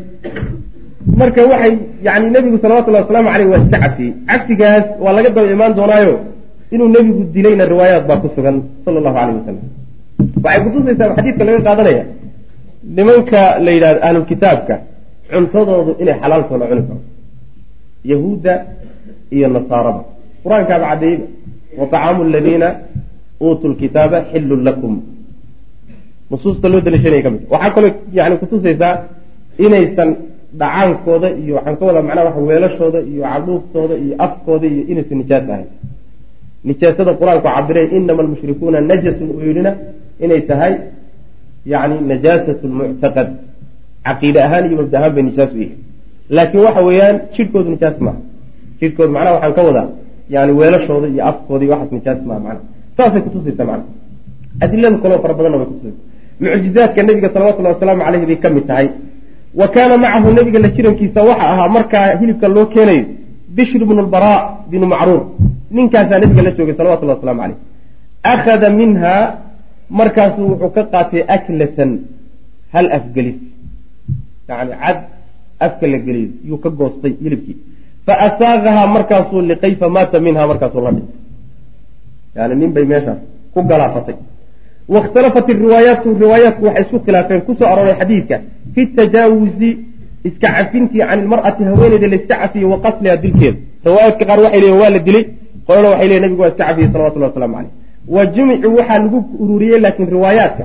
[1.20, 1.74] marka waxay
[2.08, 6.14] yani nebigu salawatullahi wasalaamu caleyh waa iska cafiyey cafigaas waa laga daba imaan doonaayo
[6.74, 9.64] inuu nebigu dilayna riwaayaat baa ku sugan sala allahu aleyh wasalam
[10.44, 12.04] waxay kutusaysaa xadiidka laga qaadanaya
[12.98, 14.76] nimanka la yidhahdo ahlulkitaabka
[15.32, 17.02] cuntadoodu inay xalaaltoo la cuni karo.
[18.12, 18.54] Yahuudda
[19.36, 20.02] iyo nasaarada.
[20.44, 21.26] Qur'aankaaba caddeeyeyba
[21.80, 22.68] wa طacaamu aladiina
[23.46, 24.94] uutuu lkitaaba xillun lakum
[26.32, 27.42] nusuusta loo daliishanaya ka mid.
[27.54, 28.94] Waxaa kaloo yani kutusaysaa
[29.66, 30.10] inaysan
[30.60, 35.46] dhacaankooda iyo waxaan ka wadaa macnaha waxa weelashooda iyo cadhuuftooda iyo afkooda iyo inaysan nijaas
[35.54, 35.68] ahayn.
[36.70, 39.72] Nijaasada qur'aanku cabirey inama almushrikuuna najasun uu yidhina
[40.24, 40.74] inay tahay
[41.74, 43.28] yani najaasat lmuctaqad
[44.06, 45.80] caqiide ahaan iyo mabda ahaan bay nijaas u yihiin.
[46.36, 48.20] Laakiin waxa weeyaan jidhkoodu nijaas maaha.
[48.80, 49.88] Jidhkoodu macnaha waxaan ka wadaa
[50.36, 52.66] yani weelashooda iyo afkooda iyo waxaas nijaas maaha macnaha.
[52.98, 53.90] Saasay kutusaysaa macnaha.
[54.64, 56.00] Adilada kaloo fara badanna way kutusaysa
[56.40, 58.88] mucjizaadka nebiga salawatullahi wasalaamu caleyhi bay ka mid tahay.
[59.60, 63.06] Wa kaana macahu nebiga la jirankiisa waxa ahaa markaa hilibka loo keenayo
[63.56, 64.40] bishr bnu lbaraa
[64.72, 65.22] binu macruur.
[65.72, 67.58] Ninkaasaa nebiga la joogay salawatullahi waslamu caleyh
[68.34, 69.14] akhada minha
[69.90, 71.92] markaasuu wuxuu ka qaatay aklatan
[72.74, 73.38] hal afgelis.
[74.50, 74.98] Yani cad
[75.66, 77.58] afka la geliyo yuu ka goostay hilibkii.
[78.06, 81.24] Fa asaaqahaa markaasuu liqay fa maata minha markaasuu la dhintay
[82.36, 83.20] yani nin bay meeshaas
[83.54, 84.16] ku galaafatay
[84.94, 88.40] waاkhtalafat riwaayaatu riwaayaatku waxay isku khilaafeen ku soo arooray xadiidka
[88.74, 89.70] fi tajaawuzi
[90.24, 94.80] iska cafintii can ilmar'ati haweeneyda la iska cafiye wa qasliha dilkeeda riwaayaadka qaar waxay leeyiin
[94.82, 95.26] waa la dilay
[95.68, 97.72] qolana waxay leeyiin nabigu waa iska cafiyey salawatullahi waslamu caleyh
[98.16, 100.64] wa jumicuu waxaa lagu ururiyey laakiin riwaayaadka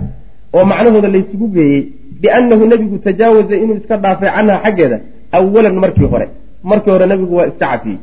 [0.55, 1.83] oo macnahooda laysugu geeyey
[2.21, 5.01] biannahu nebigu tajaawaza inuu iska dhaafay canha xaggeeda
[5.33, 6.29] awalan markii hore
[6.63, 7.99] markii hore nebigu waa iska cafiyey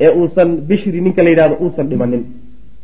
[0.00, 2.24] ee uusan bishri ninka la yidhahdo uusan dhimanin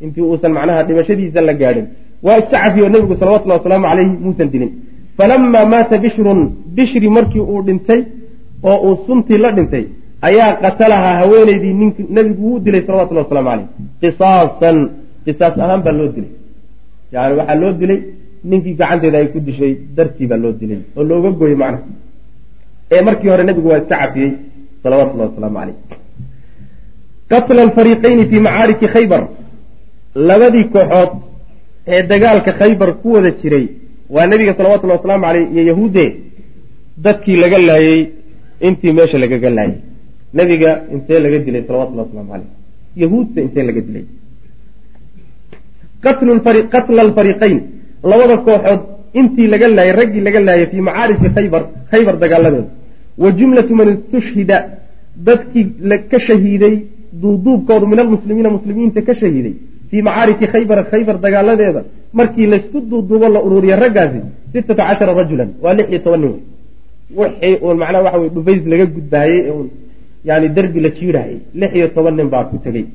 [0.01, 1.87] intii uusan macnaha dhimashadiisa la gaadhin
[2.23, 4.71] waa iska cafiyo nebigu salawatullahi wasalaamu caleyhi muusan dilin
[5.19, 6.41] falamaa maata bishrun
[6.77, 8.01] bishri markii uu dhintay
[8.69, 9.85] oo uu suntii la dhintay
[10.29, 13.69] ayaa qatalahaa haweeneydii nink nebigu wuu dilay salawatullahi waslamu caleyh
[14.01, 14.79] qisaasan
[15.25, 16.33] qisaas ahaan baa loo dilay.
[17.13, 18.01] Yani waxaa loo dilay
[18.51, 21.85] ninkii gacanteeda ay ku dishay dartii baa loo dilay oo looga gooyey macnaha.
[22.93, 24.31] Ee markii hore nebigu waa iska cafiyey
[24.83, 25.77] salawatullahi wasalaamu caleyh
[27.31, 29.23] qatla alfariiqayni fi macaariki khaybar.
[30.29, 31.13] Labadii kooxood
[31.95, 33.67] ee dagaalka khaybar ku wada jiray
[34.15, 36.05] waa nebiga salawatullahi wasalaamu caleyh iyo yahuudde
[37.05, 38.01] dadkii laga laayey
[38.67, 39.79] intii meesha lagaga laayay
[40.39, 42.51] nebiga intee laga dilay salawatullahi waslamu caleyh
[43.03, 44.05] yahuudta intee laga dilay?
[46.75, 47.59] Qatla alfariqayn
[48.11, 48.83] labada kooxood
[49.21, 52.71] intii laga laayay raggii laga laayay fii macaariki khaybar khaybar dagaaladeeda
[53.23, 54.59] wa jumlatu man istushhida.
[55.27, 55.65] Dadkii
[56.11, 56.75] ka shahiiday
[57.23, 59.55] duuduubkoodu min almuslimiina muslimiinta ka shahiiday
[59.91, 61.81] fii macaariki khaybara khaybar dagaaladeeda
[62.19, 64.21] markii laysku duuduubo la ururiya raggaasi
[64.53, 66.35] sittata cashara rajulan waa lix iyo toban nin
[67.21, 69.69] wixii uun macnaha waxa weye dhufays laga gudbaayey ee uun
[70.29, 72.87] yani derbi la jiidhaayay lix iyo toban nin baa ku tegey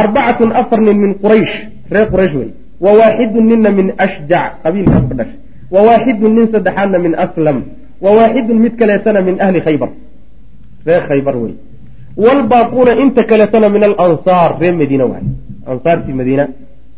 [0.00, 1.54] arbacatun afar nin min quraysh
[1.92, 2.50] reer quraysh wey
[2.84, 5.38] wa waaxidun nina min ashjac qabiilkaas ka dhashay
[5.74, 7.58] wa waaxidun nin saddexaadna min aslam
[8.04, 9.90] wa waaxidun mid kaleetana min ahli khaybar
[10.86, 11.54] reer khaybar wey
[12.24, 15.24] wlbaaquuna inta kaleetana min alansaar reer madiina waay
[15.72, 16.44] ansaartii madiina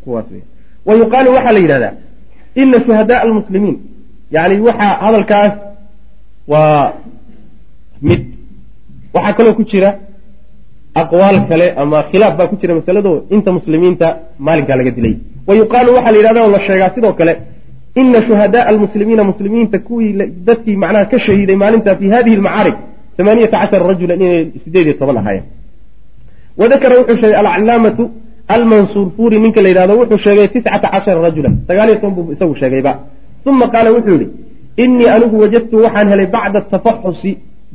[0.03, 0.43] kuwaas wey
[0.87, 1.93] wa yuqaalu waxaa la yidhahdaa
[2.61, 3.77] ina shuhadaa almuslimiin
[4.35, 5.53] yani waxaa hadalkaas
[6.51, 6.93] waa
[8.07, 8.21] mid
[9.15, 9.89] waxaa kaloo ku jira
[11.01, 14.07] aqwaal kale ama khilaaf baa ku jira masalado inta muslimiinta
[14.45, 15.15] maalinkaa laga dilay.
[15.47, 17.33] Wa yuqaalu waxaa la yidhahda oo la sheegaa sidoo kale
[18.01, 20.13] ina shuhadaa almuslimiina muslimiinta kuwii
[20.47, 22.75] dadkii macnaha ka shahiiday maalinta fi hadihi almacaarig
[23.21, 25.45] amaaniyata cashara rajulan inay sideed iyo toban ahaayeen.
[26.59, 28.03] Wadakara wuxuu sheegay alcalaamatu
[28.53, 31.53] almansuur furi ninka la yidhahdo wuxuu sheegay tiscata cashara rajulan.
[31.67, 32.91] Sagaaliyo toban buu isagu sheegayba
[33.49, 34.27] uma qaala wuxuu yihi
[34.83, 37.31] inii anigu wajadtu waxaan helay bacda tafaxusi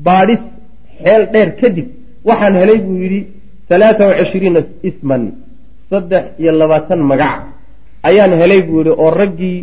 [0.07, 0.43] baadhis
[1.05, 1.87] xeel dheer kadib
[2.29, 3.21] waxaan helay buu yidhi
[3.71, 5.23] halaata wacishriina isman
[5.91, 7.37] saddex iyo labaatan magac
[8.09, 9.59] ayaan helay buu yihi oo raggii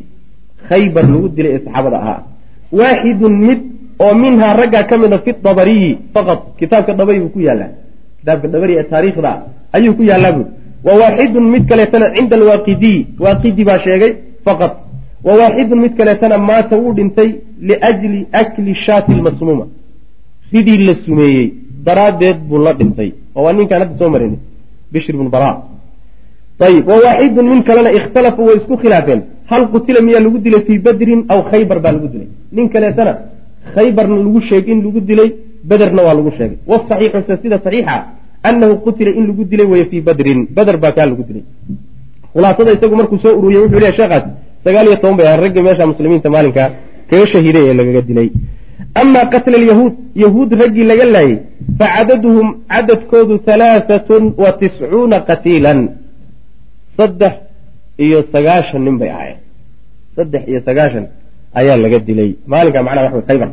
[0.69, 2.19] khaybar lagu dilay ee saxaabada ahaa.
[2.79, 3.59] Waaxidun mid
[4.05, 7.71] oo minhaa raggaa ka mida fi dabariyi faqad kitaabka dabari buu ku yaallaa.
[8.19, 9.31] Kitaabka dabari ee taariikhda
[9.77, 10.51] ayuu ku yaallaa buuri
[10.87, 14.13] wa waaxidun mid kaleetana cinda alwaaqidiy waaqidi baa sheegay
[14.45, 14.71] faqad
[15.27, 17.29] wa waaxidun mid kaleetana maata wuu dhintay
[17.69, 19.65] liajli akli shaati lmasmuuma
[20.53, 21.53] ridii la sumeeyey
[21.85, 24.35] daraaddeed buu la dhintay oo waa ninkaan hadda soo marin
[24.91, 25.49] bishr bnu bara
[26.67, 30.79] ayib wa waaxidun min kalena ikhtalafuu way isku khilaafeen hal qutila miyaa lagu dilay fii
[30.85, 33.13] badrin aw khaybar baa lagu dilay nin kaleetana
[33.75, 35.29] khaybarna lagu sheegay in lagu dilay
[35.69, 37.95] bederna waa lagu sheegay wasaxiixuse sida saxiixa
[38.49, 41.43] annahu qutila in lagu dilay weye fii badrin beder baa kaa lagu dilay
[42.33, 44.25] khulaasada isagu markuu soo ururiyey wuxuu leeyahy sheekhaas
[44.65, 46.63] sagaal iyo toban bay ahaan ragga meesha muslimiinta maalinka
[47.09, 48.29] kaga shahiiday ee lagaga dilay
[49.01, 51.37] amaa qatla alyahuud yahuud raggii laga laayay
[51.79, 55.79] fa cadaduhum cadadkoodu halaaatun wa tiscuuna qatiilan
[56.97, 57.33] saddex
[58.05, 59.39] iyo sagaashan nin bay ahaayeen
[60.17, 61.05] saddex iyo sagaashan
[61.59, 63.49] ayaa laga dilay maalinka macnaha wax wey khaybar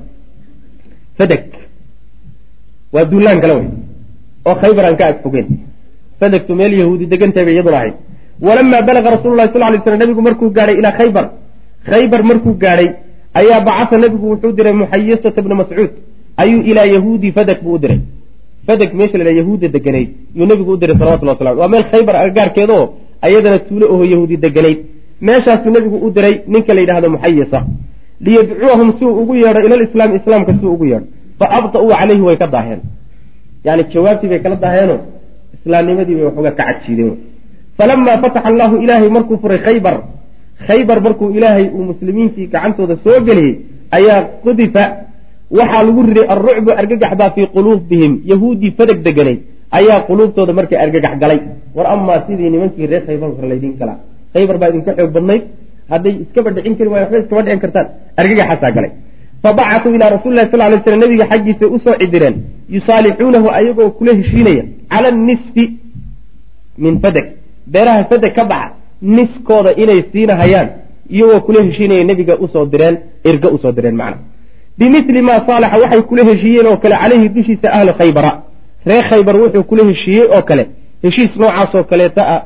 [1.18, 1.42] fadeg
[2.94, 3.68] waa duulaan kale wey
[4.48, 5.46] oo khaybar aan ka ag fogeen.
[6.20, 7.94] Fadegtu meel yahuudi degantahay bay iyaduna ahayd
[8.46, 11.24] walamaa balaga rasulu lahi sal lay slam nabigu markuu gaadhay ilaa khaybar.
[11.90, 12.88] Khaybar markuu gaadhay
[13.40, 15.92] ayaa bacasa nabigu wuxuu diray muxayisata bna mascuud.
[16.42, 18.00] Ayuu ilaa yahuudi fadeg buu u diray.
[18.66, 22.85] Fadeg meesha la yahuudda deganayd yuu nabigu u diray salawatullah waslam waa meel khaybar agagaarkeedaoo
[23.26, 24.79] ayadana tuulo oho yahuudi deganayd
[25.26, 27.59] meeshaasuu nabigu u diray ninka la yidhahdo muxayisa.
[28.26, 31.07] Liyadcuuhum siuu ugu yeedho ila lislaami islaamka siuu ugu yeedho.
[31.38, 32.81] Fa abda'uu calayhi way ka daaheen
[33.66, 34.98] yani jawaabtii bay kala daaheenoo
[35.56, 37.12] islaamnimadii bay waxooga ka cadjiideen
[37.78, 39.96] falamaa fataxa allahu ilaahay markuu furay khaybar
[40.66, 43.52] khaybar markuu ilaahay uu muslimiintii gacantooda soo geliyey
[43.98, 44.84] ayaa qudifa
[45.58, 49.40] waxaa lagu riday alrucbu argagax baa fii quluubihim yahuuddii fadeg deganayd
[49.78, 51.40] ayaa quluubtooda markay argagax galay.
[51.76, 53.98] War amaa sidii nimankii reer khaybar hore laydin galaa
[54.34, 55.42] khaybar baa idinka xoog badnayd
[55.92, 57.86] hadday iskaba dhicin kari waaya waxba iskama dhicin kartaan
[58.20, 58.90] argagaxaasaa galay
[59.42, 62.37] fabacasuu ilaa rasuli lahi sal lay slam nabiga xaggiisa u soo cidireen
[62.76, 65.64] yusaalixuunahu ayagoo kula heshiinaya cala nisfi
[66.79, 67.26] min fadeg
[67.72, 70.68] beeraha fadeg ka baxa niskooda inay siinahayaan
[71.14, 74.18] iyagoo kula heshiinaya nebiga u soo direen irga u soo direen macna
[74.79, 78.31] bimili maa saalaxa waxay kula heshiiyeen oo kale caleyhi dushiisa ahlu khaybara
[78.87, 80.64] reer khaybar wuxuu kula heshiiyey oo kale
[81.05, 82.42] heshiis noocaasoo kaleeta ah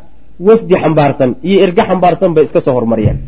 [0.49, 3.19] wafdi xambaarsan iyo irga xambaarsan bay iska soo hormariyeen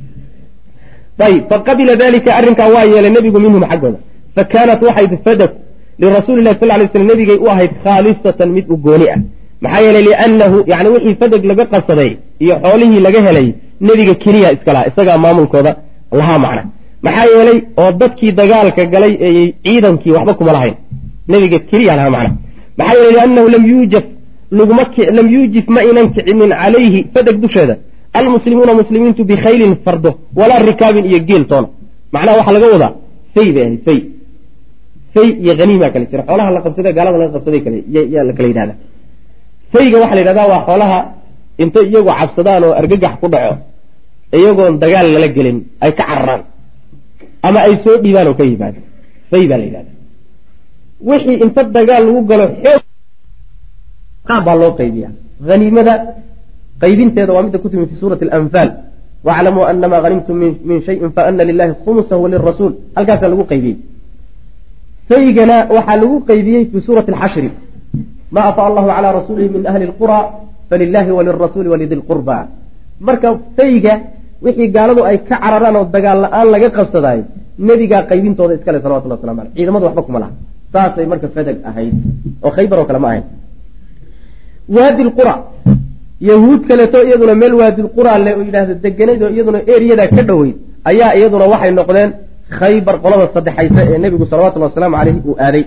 [1.18, 3.98] ayb faqabila dalika arrinkaa waa yeelay nebigu minhum xaggooda
[4.36, 5.50] fa kaanat waxayd fadeg
[5.98, 9.18] lirasuuli lahi sal lay slam nebigay u ahayd khaalisatan mid u gooni ah
[9.62, 12.10] maxaa yeelay liannahu yani wixii fadeg laga qabsaday
[12.44, 13.48] iyo xoolihii laga helay
[13.88, 15.72] nebiga keliya iska laha isagaa maamulkooda
[16.18, 16.62] lahaa macna
[17.06, 20.74] maxaa yeelay oo dadkii dagaalka galay ee ciidankii waxba kuma lahayn
[21.32, 22.30] nebiga keliya lahaa macna
[22.78, 24.04] maxaa yeelay liannahu lam yuujaf
[24.58, 24.84] laguma
[25.18, 27.76] lam yuujif ma inan kicinin calayhi fadeg dusheeda
[28.18, 31.68] almuslimuuna muslimiintu bikhaylin fardo walaa rikaabin iyo geel toona
[32.14, 32.92] macnaha waxaa laga wadaa
[33.34, 33.98] fay bay ahayd fay
[35.14, 37.60] fay iyo haniimaa kale jira xoolaha la qabsade gaalada laga qabsaday
[38.14, 38.74] yaa la yidhahda
[39.72, 40.98] fayga waxaa la yidhahdaa waa xoolaha
[41.62, 43.54] intay iyagu cabsadaan oo argagax ku dhaco
[44.38, 46.42] iyagoon dagaal lala gelin ay ka cararaan
[47.46, 48.80] ama ay soo dhiibaan oo ka yimaado
[49.30, 49.90] fay baa la yidhahda
[51.08, 55.08] wixii inta dagaal lagu galo xoog baa loo qaybiya
[55.50, 55.94] haniimada
[56.82, 58.70] qaybinteeda waa midda ku timi fi suurati alanfaal.
[59.26, 60.36] Waclamuu anama hanimtum
[60.68, 63.76] min shayin faana lilahi khumusahu walirasuul halkaasaa lagu qaybiyey.
[65.08, 67.50] Faygana waxaa lagu qaybiyey fi suurati alxashri
[68.34, 70.18] ma afaa allahu calaa rasuulihi min ahli lqura
[70.70, 72.36] falilahi walirasuuli walidi lqurba
[73.06, 73.94] marka fayga
[74.44, 77.24] wixii gaaladu ay ka cararaan oo dagaal la'aan laga qabsadaayo
[77.68, 80.32] nebigaa qaybintooda iskale salawatulli waslamu aleyh ciidamadu waxba kuma laha.
[80.72, 81.94] Saasay marka fadag ahayd
[82.44, 83.24] oo khaybar oo kale ma ahayn.
[84.76, 85.34] Waadi lqura
[86.20, 91.14] yahuud kaleeto iyaduna meel waadilqura le oo yidhaahda deganayd oo iyaduna eryadaa ka dhoweyd ayaa
[91.18, 92.10] iyaduna waxay noqdeen
[92.58, 95.64] khaybar qolada saddexaysa ee nebigu salawatullhi wasalaamu caleyhi uu aaday.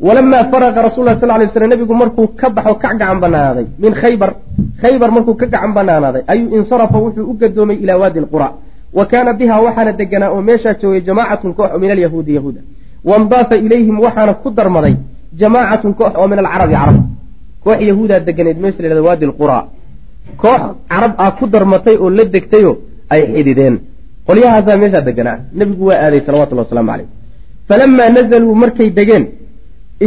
[0.00, 3.92] walamaa faraqa rasul lah sal lay slam nebigu markuu ka baxo ka gacan banaanaaday min
[3.94, 4.30] khaybar
[4.82, 8.48] khaybar markuu ka gacan banaanaaday ayuu insarafa wuxuu u gadoomay ilaa waadi lqura
[8.94, 12.60] wa kaana biha waxaana deganaa oo meeshaa joogay jamaacatun koox oo min alyahuudi yahuuda.
[13.04, 14.94] waindaafa ilayhim waxaana ku darmaday
[15.40, 16.96] jamaacatun koox oo min alcarabi carab.
[17.64, 19.64] koox yahuudaa deganeyd meesha la waadi lqura
[20.42, 22.76] koox carab ah ku darmatay oo la degtayoo
[23.12, 23.74] ay xidideen
[24.26, 27.08] qolyahaasaa meeshaa deganaa nebigu waa aaday salawatullhi wasalaamu caleyh
[27.68, 29.24] falamaa nazaluu markay degeen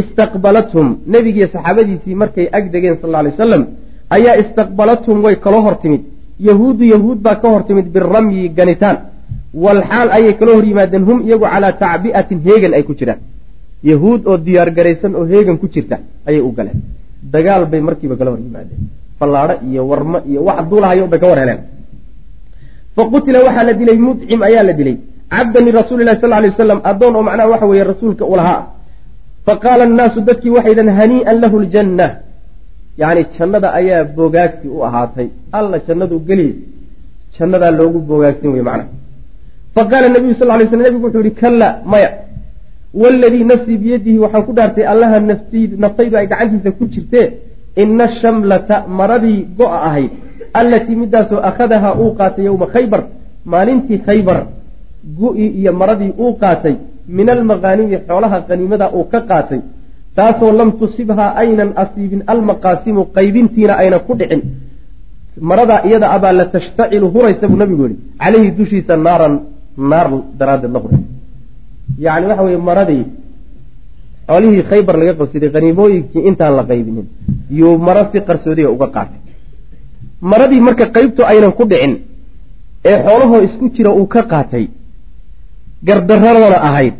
[0.00, 0.86] istaqbalathum.
[1.14, 3.62] Nebigiiyo saxaabadiisii markay ag degeen sal alay wasalam
[4.16, 6.02] ayaa istaqbalathum way kaloo hor timid.
[6.48, 8.96] Yahuudu yahuud baa ka hor timid biramyi ganitaan.
[9.64, 13.20] Walxaal ayay kaloo hor yimaadeen hum iyagu calaa tacbi'atin heegan ay ku jiraan.
[13.90, 15.96] Yahuud oo diyaar garaysan oo heegan ku jirta
[16.28, 16.78] ayay u galeen.
[17.34, 18.80] Dagaal bay markiiba kala hor yimaadeen
[19.18, 21.60] fallaadho iyo warmo iyo wax duulahayo bay ka war heleen
[22.96, 24.96] faqutila waxaa la dilay mudcim ayaa la dilay.
[25.30, 28.60] Cabdan lirasuuli lahi sal lay wasalam addoon oo macnaha waxa weeye rasuulka u lahaa.
[29.46, 32.06] Faqaala annaasu dadkii waxay dhahen hanii'an lahu ljanna
[33.00, 35.28] yacni jannada ayaa bogaagsi u ahaatay.
[35.58, 36.52] Alla jannadu geliy
[37.36, 38.88] jannadaa loogu bogaagsin wey macnaha.
[39.76, 42.10] Faqaala nabiyu sal lay slam nebigu wuxuu yihi kalla maya.
[43.02, 45.18] Waladii nafsii biyadihi waxaan ku dhaartay allaha
[45.82, 47.26] naftaydu ay gacantiisa ku jirtee
[47.82, 50.10] ina ashamlata maradii go-a ahayd.
[50.60, 53.02] Allatii midaasoo akhadahaa uu qaatay yowma khaybar
[53.44, 54.38] maalintii khaybar
[55.18, 56.74] gu-i iyo maradii uu qaatay
[57.08, 59.60] min almaqaanimi xoolaha qaniimada uu ka qaatay.
[60.16, 64.42] Taasoo lam tusibhaa aynan asiibin almaqaasimu qaybintiina aynan ku dhicin.
[65.40, 69.34] Maradaa iyada abaa la tashtacilu huraysa buu nabigu yihi caleyhi dushiisa naaran
[69.90, 70.08] naar
[70.38, 71.00] daraaddeed la huray
[71.98, 73.04] yacni waxa weye maradii
[74.28, 77.06] xoolihii khaybar laga qabsaday qaniimooyinkii intaan la qaybinin.
[77.60, 79.20] Yuu maro si qarsoodiga uga qaatay.
[80.30, 81.92] Maradii marka qaybtu aynan ku dhicin
[82.90, 84.64] ee xoolahoo isku jira uu ka qaatay
[85.86, 86.94] gardaradana ahayd.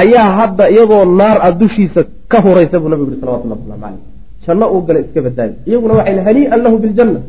[0.00, 2.00] Ayaa hadda iyadoo naar a dushiisa
[2.30, 4.02] ka huraysa buu nabigu yuri salawatullah waslamu caleyh
[4.44, 7.20] janno uu gala iska badaaday iyaguna waxay hanii'an lahu biljanna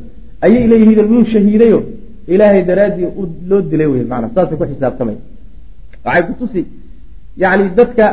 [0.46, 1.80] ayay leeyihiin nin shahiidayo.
[2.34, 3.08] Ilaahay daraaddii
[3.50, 5.18] loo dilay wey maanaa saasay ku xisaabtamay.
[6.06, 6.62] Waxay kutusi
[7.42, 8.06] yacni dadka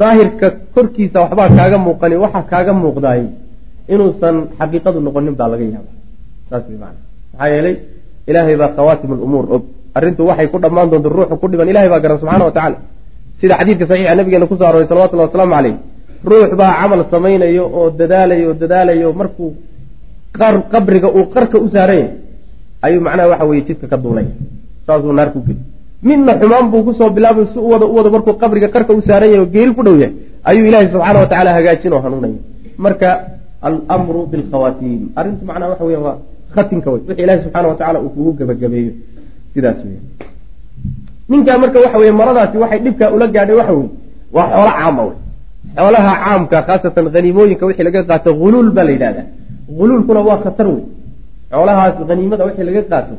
[0.00, 3.22] daahirka korkiisa waxbaa kaaga muuqani waxa kaaga muuqdaay
[3.92, 5.90] inuusan xaqiiqadu noqonin baa laga yaaba
[6.50, 6.98] saas maana
[7.32, 7.74] maxaa yeelay
[8.28, 9.62] ilaahay baa khawaatim lumuur og.
[9.96, 12.76] Arrintu waxay ku dhammaan doonto ruuxu ku dhiban ilahay baa garan subxana wa tacaala.
[13.40, 15.74] Sida xadiidka saxiixa nabigeena kuso arooray salawatullahi wasalaamu caleyh
[16.30, 19.48] ruux baa camal samaynayo oo dadaalayo dadaalayo markuu
[20.72, 22.08] qabriga uu qarka u saaranya
[22.86, 24.26] ayuu macnaha waxa weye jidka ka duulay.
[24.86, 25.62] Saasuu naar ku geli
[26.02, 29.00] midna xumaan buu ku soo bilaabay si u wada u wado markuu qabriga qarka u
[29.08, 32.38] saaran yahay oo geeri ku dhow yahay ayuu ilaahay subxaana wa tacala hagaajin oo hanuunaya
[32.84, 33.08] marka
[33.94, 36.16] almru bilkhawatiim arrintu macnaha waxa weya waa
[36.54, 38.92] khatimka wey wixii ilahi subxaana wa tacala uu kugu gebagabeeyo
[39.54, 39.98] sidaas wey
[41.28, 43.90] ninkaa marka waxa weye maradaasi waxay dhibkaa ula gaadhay waxa weye
[44.36, 45.16] waa xoolo caama wey
[45.76, 49.26] xoolaha caamka khaasatan haniimooyinka wixii laga qaato huluul baa la yidhahdaa
[49.78, 50.84] huluulkuna waa khatar wey
[51.52, 53.14] xoolahaas haniimada wixii laga qaato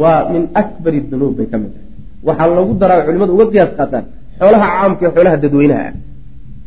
[0.00, 1.83] waa min akbari dunuub bay ka mid tahay
[2.26, 4.04] waxaa lagu daraa culimadu uga qiyaas qaataan.
[4.40, 5.84] Xoolaha caamka ee xoolaha dadweynaha.
[5.88, 5.92] Ah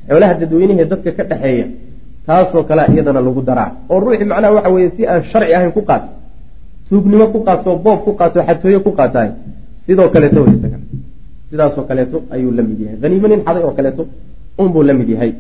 [0.09, 1.65] xoolaha dadweynaha ee dadka ka dhexeeya
[2.27, 3.71] taasoo kale iyadana lagu daraa.
[3.89, 6.09] Oo ruuxi macnaha waxa weye si aan sharci ahayn ku qaato
[6.89, 9.29] tuugnimo ku qaato boob ku qaato xatooyo ku qaataay
[9.85, 10.77] sidoo kaleeto w isaga
[11.49, 12.97] sidaasoo kaleeto ayuu la mid yahay.
[13.03, 14.03] Haniimo nin xaday oo kaleeto
[14.61, 15.33] unbuu la yahay.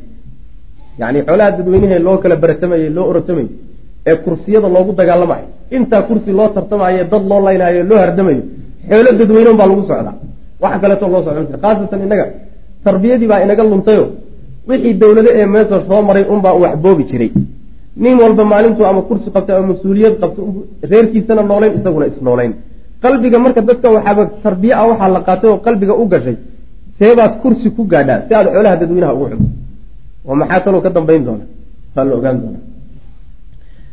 [0.99, 3.49] Yani xoolaha dadweynahe loo kala baratamayo loo orotamayo
[4.09, 8.43] ee kursiyada loogu dagaalamayo intaa kursi loo tartamayo dad loo laynaayo loo hardamayo
[8.89, 10.15] xoolo dadweyne un baa lagu socdaa.
[10.61, 11.57] Wax kaleeto loo ma jira.
[11.63, 12.25] Khaasatan innaga
[12.83, 14.05] tarbiyadii baa inaga luntayo.
[14.67, 17.31] Wixii dowlado ee meesha soo maray unbaa wax boobi jiray.
[18.03, 20.41] Nin walba maalintuu ama kursi qabto ama mas'uuliyad qabto
[20.91, 22.53] reerkiisana noolayn isaguna isnoolayn.
[23.03, 26.37] Qalbiga marka dadka waxaaba tarbiye ah waxaa la qaatay oo qalbiga u gashay
[26.99, 29.49] seebaad kursi ku gaadhaa si aad xoolaha dadweynaha ugu cunto
[30.27, 31.45] oo maxaa kaloo ka dambayn doona?
[31.95, 32.59] Waa la ogaan doona.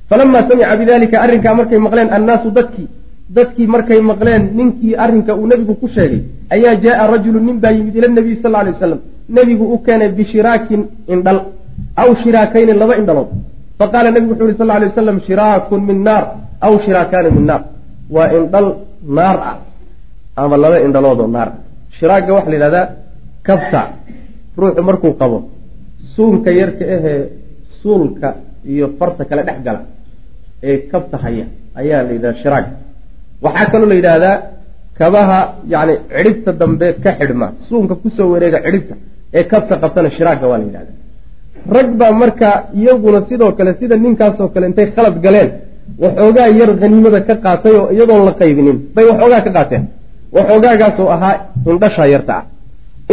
[0.09, 2.89] Falamaa samica bidalika arrinkaa markay maqleen annaasu dadkii
[3.37, 6.21] dadkii markay maqleen ninkii arrinka uu nebigu ku sheegay
[6.55, 10.83] ayaa jaaa rajulu nin baa yimid ila nabiy sal alay wasalam nebigu u keenay bishiraakin
[11.09, 11.41] indhal
[11.97, 13.29] aw shiraakayni laba indhalood.
[13.79, 16.25] Faqaala nebigu wuxu yhi sal lay wasalam shiraakun min naar
[16.67, 17.63] aw shiraakaani min naar.
[18.15, 18.67] Waa indhal
[19.17, 19.57] naar ah
[20.37, 21.51] ama laba indhalood oo naar.
[21.99, 22.87] Shiraagga waxaa la yidhahdaa
[23.47, 23.81] kabta
[24.59, 25.39] ruuxu markuu qabo
[26.15, 27.21] suunka yarka ahee
[27.83, 28.29] suulka
[28.73, 29.81] iyo farta kale dhex gala
[30.63, 31.47] ee kabta haya
[31.81, 32.67] ayaa la yidhahda shiraag
[33.45, 34.37] waxaa kaloo la yidhaahdaa
[34.99, 35.39] kabaha
[35.75, 38.95] yani cidhibta dambe ka xidhma suunka ku soo wareega cidhibta
[39.39, 40.93] ee kabta qabtana shiraagga waa la yidhahda
[41.77, 42.49] rag baa marka
[42.81, 45.51] iyaguna sidoo kale sida ninkaasoo kale intay khalad galeen
[46.03, 49.83] waxoogaa yar haniimada ka qaatay oo iyadoon la qaybinin bay waxoogaa ka qaateen.
[50.37, 51.35] Waxoogaagaasoo ahaa
[51.73, 52.45] indhashaa yarta ah.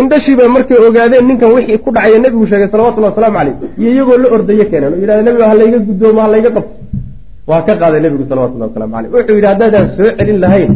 [0.01, 4.27] Indhashiibay markay ogaadeen ninkan wixii ku dhacaya nebigu sheegay salawatullhi wasalaamu caleyh iyo iyagoo la
[4.35, 6.73] ordayo keeneen oo yidhahda nebiga ha layga guddoomo ha layga qabto
[7.51, 10.71] waa ka qaaday nebigu salawatullahi waslamu caleyh wuxuu yidhi haddaadaan soo celin lahayn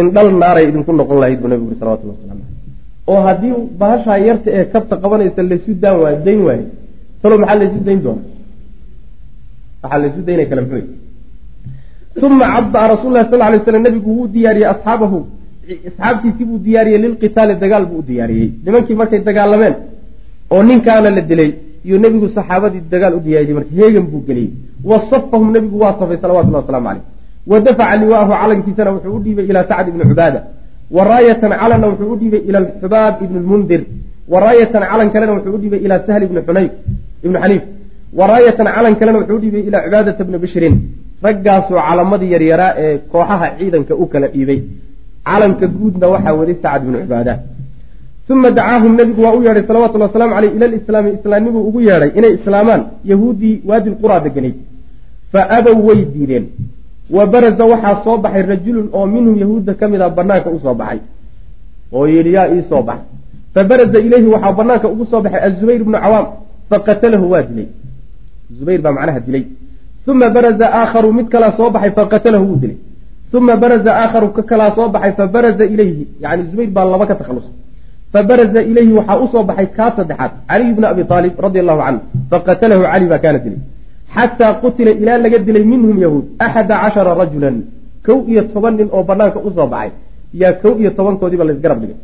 [0.00, 4.48] indhal naaray idinku noqon lahayd buu nebigu yuri salawatullahi waslamu caleyh oo haddii bahashaa yarta
[4.58, 6.64] ee kabta qabanaysa laysu daan waayo dayn waayo
[7.22, 8.22] talo maxaa laysu dayn doona
[9.82, 14.68] waxaa laysu daynaya kale muxuu uma cabaa rasul lah sal lay slam nebigu wuu diyaariyey
[14.74, 15.18] asxaabahu.
[15.88, 18.48] Asxaabtiisii buu diyaariyey lilqitaali dagaal buu u diyaariyey.
[18.64, 19.74] Nimankii markay dagaalameen
[20.54, 21.50] oo ninkaana la dilay
[21.86, 24.50] iyo nebigu saxaabadii dagaal u diyaariyey marka heegan buu geliyey
[24.90, 27.04] wasafahum nebigu waa safay salawatullah waslamu caleyh
[27.50, 30.40] wa dafaca liwaahu calankiisana wuxuu u dhiibay ilaa sacd ibni cubaada
[30.96, 33.82] wa raayatan calanna wuxuu u dhiibay ila xubaab ibni lmundir
[34.32, 36.72] wa raayatan calan kalena wuxuu u dhiibay ilaa sahl ibni xunayf
[37.24, 37.62] ibni xaniif
[38.18, 40.74] wa raayatan calan kalena wuxuu u dhiibay ilaa cibaadata bni bishrin
[41.26, 44.60] raggaasoo calamadii yaryaraa ee kooxaha ciidanka u kala dhiibay
[45.28, 47.34] calanka guudna waxaa weli sacad binu cibaada
[48.32, 52.32] uma dacaahum nebigu waa u yeedhay salawatullhi waslamu caleyh ila lislaami islaamnimuu ugu yeedhay inay
[52.38, 54.52] islaamaan yahuuddii waadi lquraa deganay
[55.32, 56.44] fa abow way diideen
[57.16, 60.74] wa baraza waxaa soo baxay rajulun oo minhum yahuudda ka mid a banaanka u soo
[60.80, 61.00] baxay
[61.96, 63.06] oo yidhi yaa ii soo baxay
[63.54, 66.26] fa baraza ileyhi waxaa banaanka ugu soo baxay azubayr ibnu cawaam
[66.70, 67.68] faqatalahu waa dilay
[68.58, 69.44] zubayr baa macnaha dilay
[70.10, 72.78] uma baraza aakharu mid kalaa soo baxay faqatalahu wuu dilay
[73.38, 77.54] uma baraza aakharu ka kalaa soo baxay fabaraza ilayhi yani zubayr baa laba ka takhalusay
[78.12, 82.00] fabaraza ilayhi waxaa u soo baxay kaa saddexaad caliy bna abi aalib radi allahu canhu
[82.30, 83.60] faqatalahu cali baa kaana dilay
[84.14, 87.56] xataa qutila ilaa laga dilay minhum yahuud axada cashara rajulan
[88.06, 89.92] kow iyo toban nin oo banaanka u soo baxay
[90.40, 91.98] yaa kow iyo tobankoodiiba laysgarab dhigay.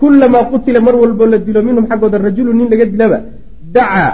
[0.00, 3.18] Kulamaa qutila mar walboo la dilo minhum xaggooda rajulu nin laga dilaba
[3.74, 4.12] dacaa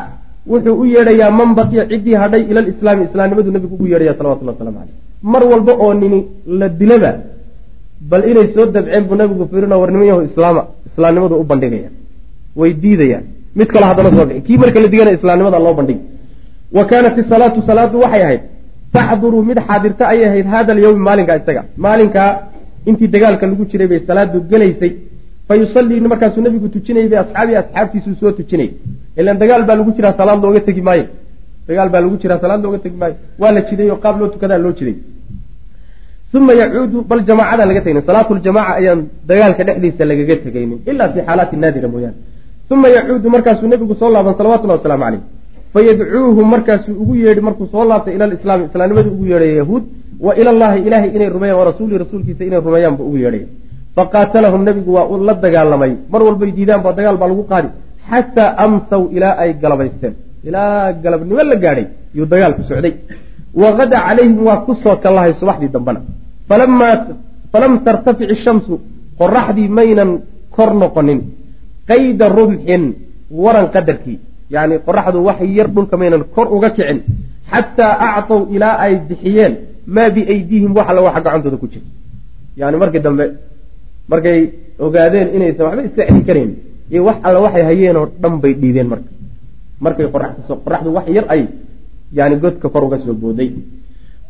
[0.50, 4.78] wuxuu u yeedhayaa man baqiya ciddii hadhay ila lislaami islaamnimadu nabigu ugu yeedhaya salawatullah waslamu
[4.80, 4.96] caleyh
[5.32, 6.18] mar walba oo nini
[6.60, 7.10] la dilaba
[8.10, 11.90] bal inay soo dabceen buu nabigu fiirina war niman islaama islaamnimadu u bandhigaya
[12.60, 13.24] way diidayaan.
[13.58, 16.02] Mid kale haddana soo kii marka la digana islaamnimada loo bandhigi
[16.76, 18.42] wa kaanat isalaatu salaadu waxay ahayd.
[18.94, 21.62] Taxduru mid xaadirta ayay ahayd hada alyawmi maalinkaa isaga.
[21.84, 22.28] Maalinkaa
[22.88, 24.92] intii dagaalka lagu jiray bay salaadu gelaysay
[25.48, 28.72] fa yusallii markaasuu nabigu tujinayay bay asxaabii asxaabtiisuu soo tujinayay.
[29.18, 31.04] Ilan dagaal baa lagu jiraa salaad looga tegi maayo.
[31.68, 33.14] Dagaal baa lagu jiraa salaad looga tegi maayo.
[33.40, 34.96] Waa la jiday oo qaab loo tukadaa loo jiday.
[36.34, 41.20] Uma yacuudu bal jamaacadaan laga tegnin salaatu ljamaca ayaan dagaalka dhexdiisa lagaga tegaynin ilaa fi
[41.26, 42.16] xaalaati naadira mooyaane.
[42.72, 45.22] Uma yacuudu markaasuu nebigu soo laaban salawatullahi wasalaamu caleyh
[45.74, 49.84] fayadcuuhu markaasuu ugu yeedhi markuu soo laabtay ila lislaami islaamnimadu ugu yeedhaya yahuud
[50.26, 53.46] wa ila llahi ilaahay inay rumeeyaan wa rasuulihi rasuulkiisa inay rumeeyaan buu ugu yeedhaya
[53.96, 57.68] faqaatalahum nebigu waa la dagaalamay mar walbay diidaan ba dagaal baa lagu qaadi
[58.10, 60.14] xataa amsaw ilaa ay galabaysteen
[60.48, 62.94] ilaa galabnimo la gaadhay yuu dagaalku socday
[63.62, 66.00] waqada calayhim waa ku soo kallahay subaxdii dambena
[67.54, 68.74] falam tartafic ishamsu
[69.20, 70.10] qoraxdii maynan
[70.56, 71.20] kor noqonin
[71.90, 72.84] qayda rubxin
[73.44, 74.18] waran qadarkii
[74.50, 77.02] yani qoraxdu wax yar dhulka maynan kor uga kicin.
[77.50, 79.52] Xataa actow ilaa ay bixiyeen
[79.86, 81.84] maa biaydiihim wax alla waxa gacantooda ku jira.
[82.56, 83.24] Yani markii dambe
[84.08, 84.38] markay
[84.78, 86.50] ogaadeen inaysan waxba iska celin karayn
[86.90, 89.08] iyo wax alla waxay hayeenoo dhan bay dhiibeen marka.
[89.80, 90.06] Markay
[90.64, 91.42] qoraxdu wax yar ay
[92.12, 93.50] yani godka kor uga soo booday.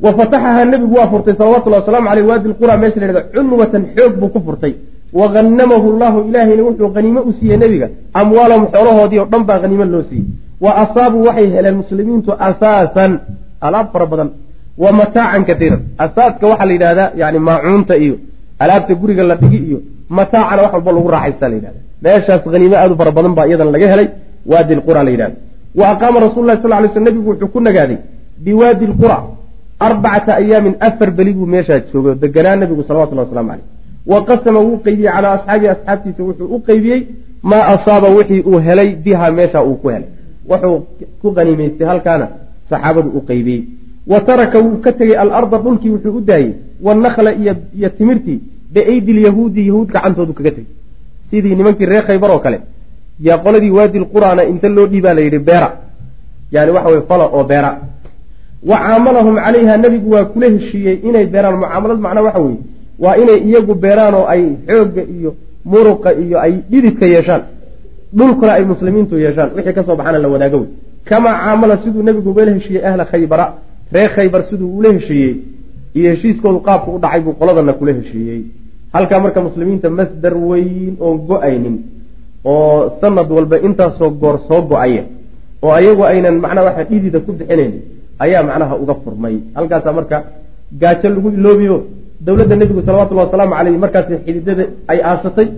[0.00, 4.12] Wa fataxahaa nebigu waa furtay salawatullahi wasalaamu aleyh waadi lqura meesha la hahda cunwatan xoog
[4.20, 4.74] buu ku furtay
[5.12, 9.84] wa hanamahu llahu ilaahayna wuxuu haniimo u siiyey nebiga amwaalahum xoolahoodii oo dhan baa haniimo
[9.84, 10.26] loo siiyey
[10.61, 13.20] wa asaabuu waxay heleen muslimiintu asaasan
[13.61, 14.30] alaab fara badan
[14.78, 18.16] wa mataacan katiiran asaaska waxaa la yidhahdaa yani maacuunta iyo
[18.59, 19.78] alaabta guriga la dhigi iyo
[20.09, 23.72] mataacana wax walba lagu raaxaysta la yidhahda meeshaas haniimo aad u fara badan baa iyadan
[23.72, 24.09] laga helay
[24.46, 25.36] waadi lqura la yidhahda
[25.78, 27.98] wa aqaama rasul lah sal lay sl nebigu wuxuu ku nagaaday
[28.44, 29.18] biwaadi lqura
[29.86, 33.74] arbacata ayaamin afar beli buu meeshaa joogo deganaa nebigu salawatullah waslamu caleyh
[34.07, 37.00] wa qasama wuu qeybiyey calaa asxaabihi asxaabtiisa wuxuu u qeybiyey
[37.42, 40.09] maa asaaba wixii uu helay biha meesha uu ku helay.
[40.50, 40.78] Wuxuu
[41.22, 42.28] ku qaniimaystay halkaana
[42.70, 43.62] saxaabadu u qeybiyey
[44.07, 46.52] wa taraka wuu ka tegey alarda dhulkii wuxuu u daayey
[46.82, 48.40] wanakla iyo timirtii
[48.72, 50.70] biaydi lyahuudi yahuud gacantoodu kaga tegey.
[51.30, 52.61] Sidii nimankii reer khaybar oo kale
[53.20, 55.68] yaa qoladii waadi lqur'aana inta loo dhiibaa la yidhi beera.
[56.52, 57.70] Yani waxa weye fala oo beera.
[58.68, 61.57] Wa caamalahum calayha nebigu waa kula heshiiyey inay beeraan.
[61.57, 62.59] Mucaamalad macnaa waxa weeye
[63.03, 65.30] waa inay iyagu beeraan oo ay xoogga iyo
[65.70, 67.42] muruqa iyo ay dhididka yeeshaan.
[68.16, 69.51] Dhulkuna ay muslimiintu yeeshaan.
[69.57, 70.68] Wixii ka soo baxana la wadaago wey.
[71.09, 73.47] Kamaa caamala siduu nebigu ula heshiiyey ahla khaybara.
[73.92, 75.32] Reer khaybar siduu ula heshiiyey.
[75.99, 78.40] Iyo heshiiskoodu qaabka u dhacay buu qoladana kula heshiiyey.
[78.95, 81.76] Halkaa marka muslimiinta masdar weyn oon go'aynin
[82.45, 85.03] oo sanad walba intaasoo goor soo go'aya
[85.64, 87.72] oo ayagu aynan macnaha waxa dhidida ku bixinayn
[88.24, 89.36] ayaa macnaha uga furmay.
[89.57, 90.16] Halkaasaa marka
[90.80, 91.76] gaajo lagu iloobiyo
[92.20, 95.48] dowladda nebigu salawatullahi wasalaamu caleyh markaasi xididada ay aasatay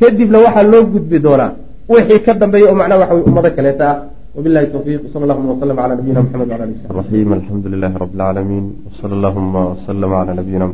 [0.00, 1.52] kadibna waxaa loo gudbi doonaa
[1.88, 3.98] wixii ka dambeeya oo macnaha waxa wey ummado kaleeta ah.
[4.36, 8.66] Wabilahi towfiiq sal allahuma waslm ala nabiyina mxamed wala ali raxiim alxamdu lilahi rabi lcaalamiin
[8.88, 10.66] wsala allahuma wslm ala nabiyina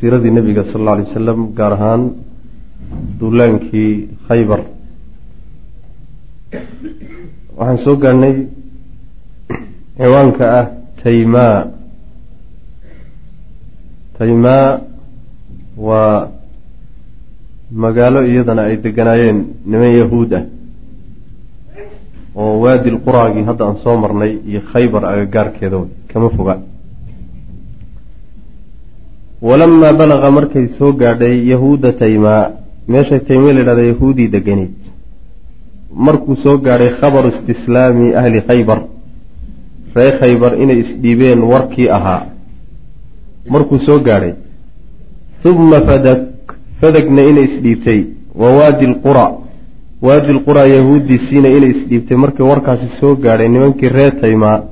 [0.00, 2.02] siiradii eh, nebiga sal lla alay wasalam gaar ahaan
[3.20, 3.92] duulaankii
[4.28, 4.60] khaybar
[7.58, 8.34] waxaan soo gaarhnay
[9.96, 10.66] ciwaanka ah
[11.02, 11.58] taymaa.
[14.18, 14.80] Taymaa
[15.76, 16.28] waa
[17.82, 19.38] magaalo iyadana ay deganaayeen
[19.70, 20.44] niman yahuud ah
[22.34, 25.78] oo waadi lquraagii hadda aan soo marnay iyo khaybar agagaarkeeda
[26.12, 26.54] kama foga.
[29.42, 32.50] Walamaa balaqa markay soo gaadhay yahuuda taymaa
[32.88, 34.74] meeshay taymaa la yidhahda yahuudii deganeed
[35.94, 38.80] markuu soo gaadhay khabaru istislaami ahli khaybar.
[39.96, 42.26] Ree khaybar inay isdhiibeen warkii ahaa.
[43.50, 44.34] Markuu soo gaadhay
[45.44, 46.20] huma fadak
[46.80, 48.00] fadagna inay isdhiibtay.
[48.34, 49.26] Wa waadi lqura
[50.02, 54.62] waadi lqura yahuuddiisiina inay isdhiibtay markii warkaasi soo gaadhay nimankii reer taymaa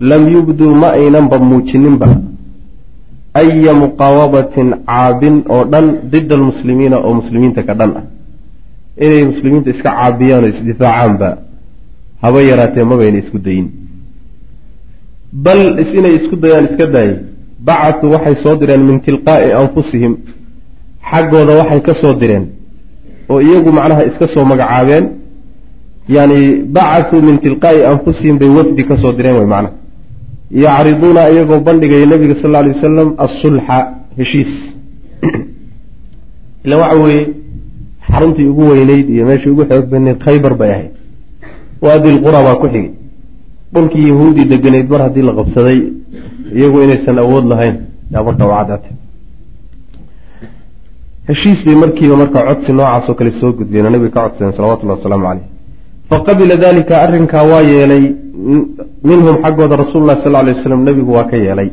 [0.00, 2.08] lam yubduu ma aynanba muujininba.
[3.34, 8.04] Aya muqaawabatin caabin oo dhan dida almuslimiina oo muslimiinta ka dhan ah
[9.04, 11.28] inay muslimiinta iska caabiyaan oo isdifaacaanba
[12.22, 13.68] haba yaraatee mabayna isku dayin.
[15.32, 15.60] Bal
[15.98, 17.16] inay isku dayaan iska daayay
[17.66, 20.12] bacasuu waxay soo direen min tilqaa'i anfusihim.
[21.10, 22.44] Xaggooda waxay ka soo direen
[23.30, 25.04] oo iyagu macnaha iska soo magacaabeen.
[26.16, 26.38] Yani
[26.74, 29.74] bacasuu min tilqaa'i anfusihim bay wafdi ka soo direen way macnaha.
[30.64, 33.78] Yacriduuna iyagoo bandhigaya nebiga sal lla alay wasalam asulxa
[34.18, 34.52] heshiis.
[36.64, 37.22] Ila waxa weeye
[38.12, 40.92] xaruntii ugu weyneyd iyo meeshii ugu xoog badneyd khaybar bay ahayd.
[41.82, 42.90] Waadi lqura baa ku xigay.
[43.74, 45.78] Dhulkii yahuudi deganeyd mar haddii la qabsaday
[46.58, 47.76] iyagu inaysan awood lahayn.
[48.12, 48.94] Yaa marka u caddaatay
[51.28, 53.84] heshiis bay markiiba marka codsi noocaas oo kale soo gudbeen.
[53.86, 55.46] Oo nabiga ka codsadeen salawatullahi wasalaamu caleyh
[56.10, 58.04] faqabila dalika arrinkaa waa yeelay.
[59.08, 61.70] Minhum xaggooda rasuulullahi sal alay waslam nebigu waa ka yeelay.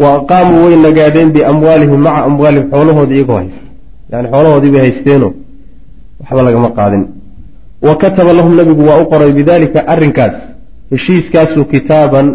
[0.00, 3.67] Wa aqaamuu way nagaadheen biamwaalihim maca amwaalihim xoolahoodii iyagoo haysta
[4.12, 5.28] yani xoolahoodii bay haysteeno.
[6.20, 7.04] Waxba lagama qaadin.
[7.86, 10.36] Wa kataba lahum nebigu waa u qoray bidalika arrinkaas.
[10.92, 12.26] Heshiiskaasuu kitaaban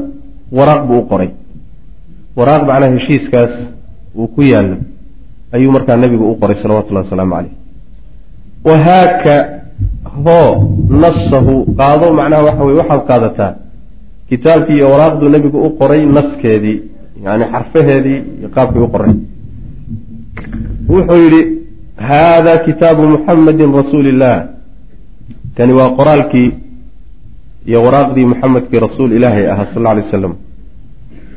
[0.57, 1.30] waraaq buu u qoray.
[2.38, 3.51] Waraaq macnaha heshiiskaas
[4.15, 4.78] uu ku yaallo.
[5.51, 7.53] Ayuu markaa nebigu u qoray salawatullahi wasalaamu caleyh
[8.67, 9.34] wahaaka
[10.26, 10.49] hoo
[11.03, 13.53] nasahu qaado macnaha waxa weye waxaad qaadataa.
[14.30, 16.82] Kitaabkii iyo waraaqduu nebigu u qoray naskeedii
[17.26, 19.13] yani xarfaheedii iyo qaabkii u qoray.
[20.89, 21.41] Wuxuu yidhi
[22.10, 24.36] haada kitaabu muxamedin rasuuli illah
[25.58, 26.49] kani waa qoraalkii
[27.68, 30.34] iyo waraaqdii muxamedkii rasuul ilaahay ahaa sal alay wasalam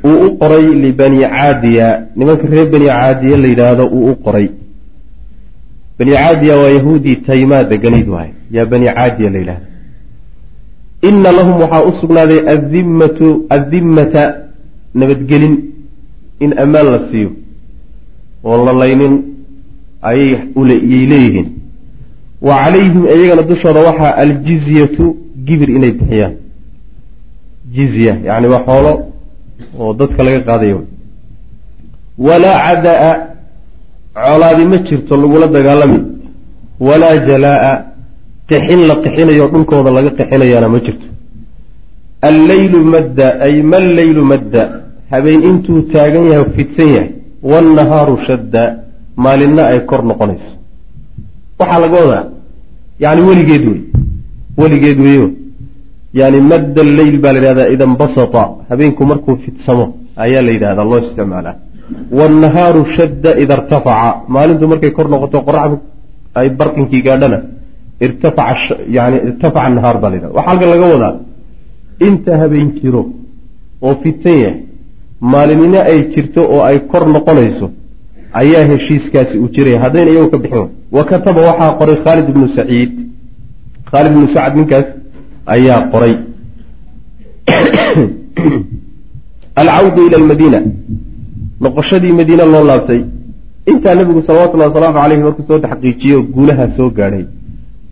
[0.08, 4.48] uu u qoray libani caadiya nimanka reer bani caadiya la yidhaahdo uu u qoray
[5.98, 9.66] bani caadiya waa yahuudii taymaa deganayd waay yaa bani caadiya la yidhahda
[11.08, 14.22] ina lahum waxaa u sugnaaday adimatu addimmata
[14.94, 15.54] nabadgelin
[16.40, 17.30] in ammaan la siiyo
[18.44, 19.35] oo la laynin
[20.10, 20.30] ayay
[20.92, 21.46] yay leeyihiin.
[22.46, 25.04] Wa calayhim iyagana dushooda waxaa aljizyatu
[25.46, 26.34] gibir inay bixiyaan.
[27.74, 28.92] Jizya yacni waa xoolo
[29.80, 30.78] oo dadka laga qaadayo.
[32.26, 33.12] Walaa cadaa
[34.26, 35.98] colaadi ma jirto lagula dagaalami.
[36.86, 37.72] Walaa jalaa
[38.50, 41.06] qixin la qixinayo dhulkooda laga qixinayaana ma jirto.
[42.30, 44.62] Alleylu madda ay malleylu madda
[45.10, 47.10] habeen intuu taagan yahay fidsan yahay.
[47.50, 48.62] Wannahaaru shadda
[49.24, 50.50] maalinna ay kor noqonayso.
[51.58, 52.24] Waxaa laga wadaa
[53.04, 53.80] yani weligeed wey
[54.60, 55.26] weligeed weyo
[56.20, 59.84] yani madda alleyl baa la yidhahdaa ida nbasata habeenku markuu fidsamo
[60.24, 61.54] ayaa la yidhahdaa loo isticmaalaa.
[62.18, 65.76] Wannahaaru shadda ida irtafaca maalintu markay kor noqoto qoraxdu
[66.38, 67.38] ay barqinkii gaadhana
[68.06, 71.14] irtafaca yani irtafaca nahaar baa la yidhahda waxaa halkan laga wadaa
[72.08, 73.02] inta habeen jiro
[73.86, 74.54] oo fitan yahay
[75.32, 77.66] maalinina ay jirto oo ay kor noqonayso
[78.40, 80.68] ayaa heshiiskaasi uu jiraya haddayna iyagu ka bixin.
[80.96, 82.92] Wa kataba waxaa qoray khaalid ibnu saciid.
[83.90, 84.86] Khaalid ibnu sacad ninkaas
[85.54, 86.14] ayaa qoray.
[89.60, 90.58] Alcawdu ila almadiina.
[91.64, 93.00] Noqoshadii madiine loo laabtay.
[93.72, 97.24] Intaa nebigu salawatullahi wasalaamu caleyhi markuu soo taxqiijiyo guulaha soo gaadhay.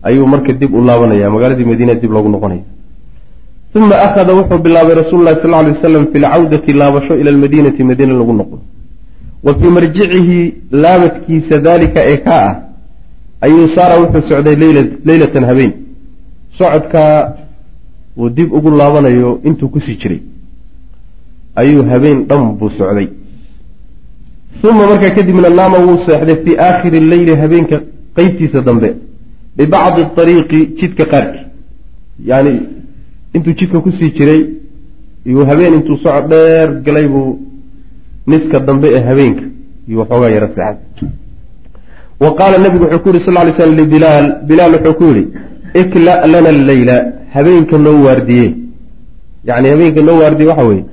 [0.07, 2.63] Ayuu marka dib u laabanaya magaaladii madiina dib loogu noqonaya.
[3.75, 7.81] Uma akhada wuxuu bilaabay rasuulu lahi sal ly wasalam fi lcawdati laabasho ila almadiinati.
[7.89, 8.57] Madiina lagu noqdo
[9.45, 12.55] wa fii marjicihi laabadkiisa daalika ee kaa ah
[13.45, 14.55] ayuu saara wuxuu socday
[15.09, 15.73] leylatan habeen.
[16.57, 17.33] Socodkaa
[18.17, 20.19] uu dib ugu laabanayo intuu ku sii jiray.
[21.61, 23.07] Ayuu habeen dhan buu socday.
[24.63, 27.77] Uma markaa kadibna naama wuu seexday fii aakhiri leyli habeenka
[28.15, 28.89] qeybtiisa dambe
[29.57, 31.45] bibacdi ariiqi jidka qaarkii.
[32.29, 32.53] Yani
[33.35, 34.41] intuu jidka ku sii jiray
[35.25, 37.39] iyuu habeen intuu socod dheer galay buu
[38.27, 39.43] niska dambe ee habeenka
[39.87, 41.09] iyuu waxoogaa yaro seexday
[42.23, 45.23] wa qaala nabigu wuxuu ku yihi sal ly slam libilaal bilaal wuxuu ku yihi
[45.81, 46.95] ikla' lana alleyla
[47.35, 48.47] habeenka noo waardiye.
[49.49, 50.85] Yani habeenka noo waardiye waxa weeye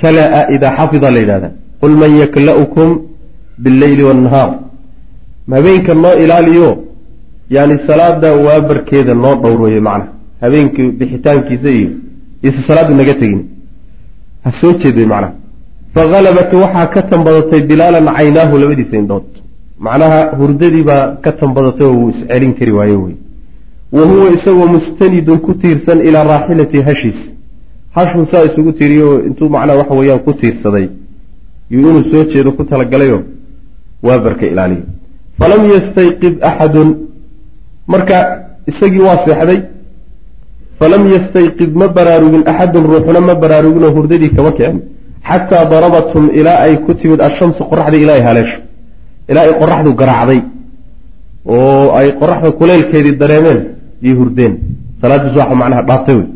[0.00, 1.48] kala-a idaa xafida la yidhahda
[1.80, 2.88] qul man yakla'ukum
[3.62, 4.50] billeyli waannahaar
[5.50, 6.70] habeenka noo ilaaliyo
[7.50, 11.90] yani salaada waabarkeeda noo dhowr weye macnaha habeenkii bixitaankiisa iyo
[12.42, 13.42] ise salaadu naga tegin.
[14.44, 15.32] Ha soo jeeday macnaha
[15.94, 19.28] fahalabat waxaa ka tanbadatay bilaalan caynaahu labadiisa indhood
[19.86, 23.14] macnaha hurdadii baa ka tanbadatay oo wuu iscelin kari waaye wey
[23.96, 27.18] wa huwa isagoo mustanidun ku tiirsan ilaa raaxilati hashiis
[27.96, 30.86] hashuu saa isugu tiiriyo intuu macnaha waxa weeyaan ku tiirsaday
[31.70, 33.18] yuu inuu soo jeedo ku talagalayo
[34.06, 34.82] waabarka ilaaliyo
[35.38, 36.88] falam yastayqib axadun
[37.86, 38.16] marka
[38.70, 39.60] isagii waa seexday
[40.80, 44.80] falam yastayqib ma baraarugin axadun ruuxuna ma baraarugin oo hurdadii kama kicin
[45.28, 48.58] xataa darabathum ilaa ay ku timid ashamsu qoraxda ilaa ay haleesho
[49.30, 50.40] ilaa ay qoraxdu garaacday
[51.46, 53.60] oo ay qoraxda kuleylkeedii dareemeen
[54.02, 54.54] iyo hurdeen
[55.00, 56.28] salaaddiis waxa macnaha dhaaftay wey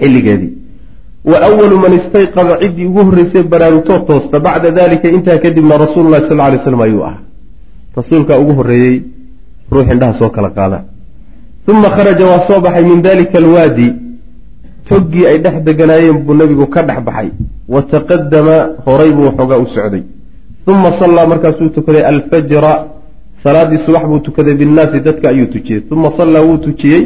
[0.00, 0.52] xilligeedii
[1.30, 6.28] wa awalu man istayqada ciddii ugu horreysay baraarugtoo toosta bacda dalika intaa kadibna rasuulu llahi
[6.28, 7.20] sal ly slam ayuu ahaa
[7.98, 9.02] rasuulkaa ugu horreeyey
[9.72, 10.78] ruux indhaha soo kala qaada
[11.68, 13.88] uma kharaja waa soo baxay min dalika alwaadi
[14.88, 17.30] toggii ay dhex deganaayeen buu nebigu ka dhex baxay.
[17.68, 18.56] Wa taqadama
[18.86, 20.02] horay buu waxoogaa u socday.
[20.66, 22.72] Uma sallaa markaasuu tukaday alfajra.
[23.44, 25.82] Salaaddii subax buu tukaday binnaasi dadka ayuu tujiyey.
[25.90, 27.02] Uma sallaa wuu tujiyey.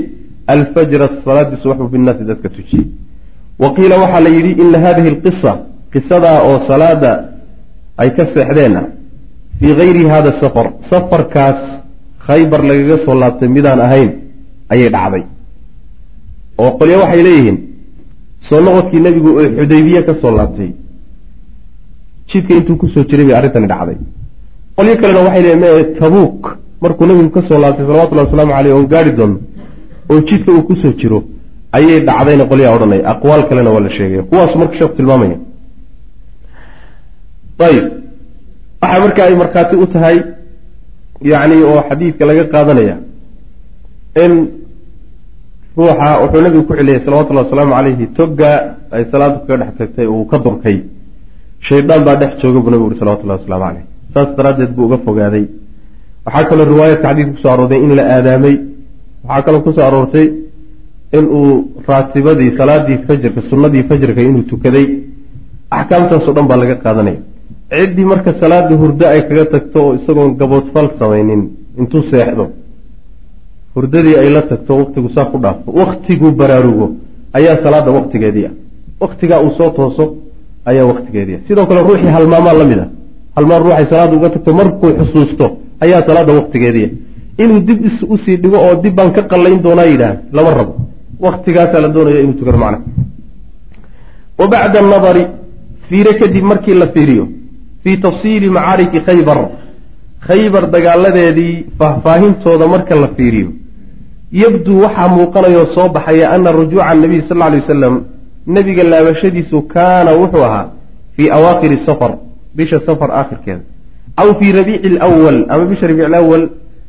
[0.47, 2.87] Alfajra salaaddii subax buu binnaasi dadka tujiyey.
[3.59, 5.53] Wa qiila waxaa la yidhi ina hadihi alqisa
[5.93, 7.13] qisadaa oo salaada
[7.99, 8.83] ay ka seexdeenna.
[9.61, 11.61] Fii gayri hada safar safarkaas
[12.27, 14.11] khaybar lagaga soo laabtay midaan ahayn
[14.73, 15.25] ayay dhacday.
[16.59, 17.59] Oo qolyo waxay leeyihiin
[18.49, 20.71] soo noqodkii nebigu oo xudaybiye ka soo laabtay.
[22.31, 23.97] Jidka intuu ku soo jiray bay arrintani dhacday.
[24.77, 26.41] Qolyo kalena waxay leeyihiin mee tabuuk.
[26.83, 29.37] Markuu nebigu ka soo laabtay salawatullahi wasalaamu caleyh oon gaari doono
[30.11, 31.19] oo jidka uu ku soo jiro
[31.77, 35.37] ayay dhacdayna qolyaa odhanaya aqwaal kalena waa la sheegaya kuwaasu marka sheeku tilmaamaya.
[37.67, 37.85] Ayib.
[38.83, 40.17] Waxaa marka ay markhaati u tahay
[41.31, 42.97] yacni oo xadiidka laga qaadanaya
[44.25, 44.33] in
[45.77, 48.51] ruuxa wuxuu nabigu ku celiyay salawatullahi wasalaamu calayhi togga
[48.97, 50.77] ay salaadu kaga dhex tagtay uu ka durkay.
[51.69, 55.45] Shaydaan baa dhex jooga buu nabigu uhi salawatullahi waslamu caleyh saas daraaddeed buu uga fogaaday.
[56.27, 58.55] Waxaa kaloo riwaayadka xadiidka ku soo aroortay in la aadaamay.
[59.29, 60.27] Waxaa kaloo ku soo aroortay
[61.19, 61.51] in uu
[61.89, 64.87] raatibadii salaadii fajrka sunnadii fajrka inuu tukaday.
[65.79, 67.21] Axkaamtaasoo dhan baa laga qaadanaya
[67.79, 71.43] ciddii marka salaada hurdo ay kaga tagto oo isagoon gaboodfal samaynin
[71.81, 72.45] intuu seexdo
[73.75, 75.69] hurdadii ay la tagto waktigu saa ku dhaafo.
[75.81, 76.87] Waktiguu baraarugo.
[77.33, 78.53] Ayaa salaada waktigeedii ah.
[79.01, 80.05] Waktigaa uu soo tooso
[80.65, 81.41] ayaa waktigeedii ah.
[81.49, 82.87] Sidoo kale ruuxii halmaamaa la mid a
[83.37, 85.47] halmaan ruuxay salaada uga tagto markuu xusuusto
[85.85, 87.43] ayaa salaada waktigeedii ah.
[87.43, 90.75] Inuu dib u sii dhigo oo dib baan ka qallayn doonaa yidhaah lama rabo.
[91.27, 92.79] Waktigaasaa la doonaya inuu tukado macna.
[94.39, 95.23] Wa bacda anadari
[95.89, 97.29] fiire kadib markii la fiiriyo
[97.85, 99.39] fii tafsiili macaariki khaybar.
[100.29, 103.49] Khaybar dagaaladeedii faahfaahintooda marka la fiiriyo
[104.33, 107.95] yabduu waxaa muuqanayoo soo baxaya ana rujuuca nabiy sal lay wasalam
[108.47, 110.67] nebiga laabashadiisu kaana wuxuu ahaa
[111.17, 112.13] fii awaakiri safar
[112.55, 113.63] bisha safar aakhirkeeda
[114.17, 116.49] aw fii rabiici alwal ama bisha rabiic alawal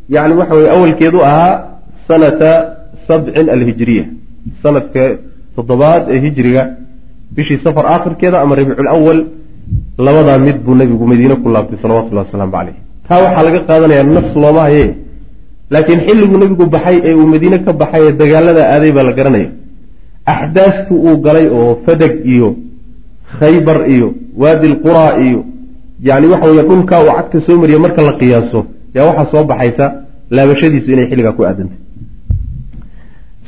[0.10, 1.54] yani waxa weye awalkeedu ahaa
[2.08, 2.52] sanata
[3.08, 4.06] sabcin alhijriya
[4.64, 5.04] sanadka
[5.56, 6.64] toddobaad ee hijriga
[7.36, 9.26] bishii safar aakhirkeeda ama rabiicu lawal
[9.98, 12.76] labadaa mid buu nebigu madiine ku laabtay salawatullahi wasalaamu caleyh
[13.08, 14.86] taa waxaa laga qaadanayaa nafs looma haye
[15.74, 19.50] laakiin xilliguu nebigu baxay ee uu madiine ka baxay ee dagaalada aaday baa la garanaya
[20.34, 22.50] axdaastii uu galay oo fadag iyo
[23.40, 24.08] khaybar iyo
[24.42, 25.40] waadi lquraa iyo
[26.08, 28.60] yani waxa weye dhulkaa uu cagta soo mariya marka la qiyaaso
[28.96, 29.86] yaa waxaa soo baxaysa
[30.36, 31.80] laabashadiisu inay xilligaa ku aadantay.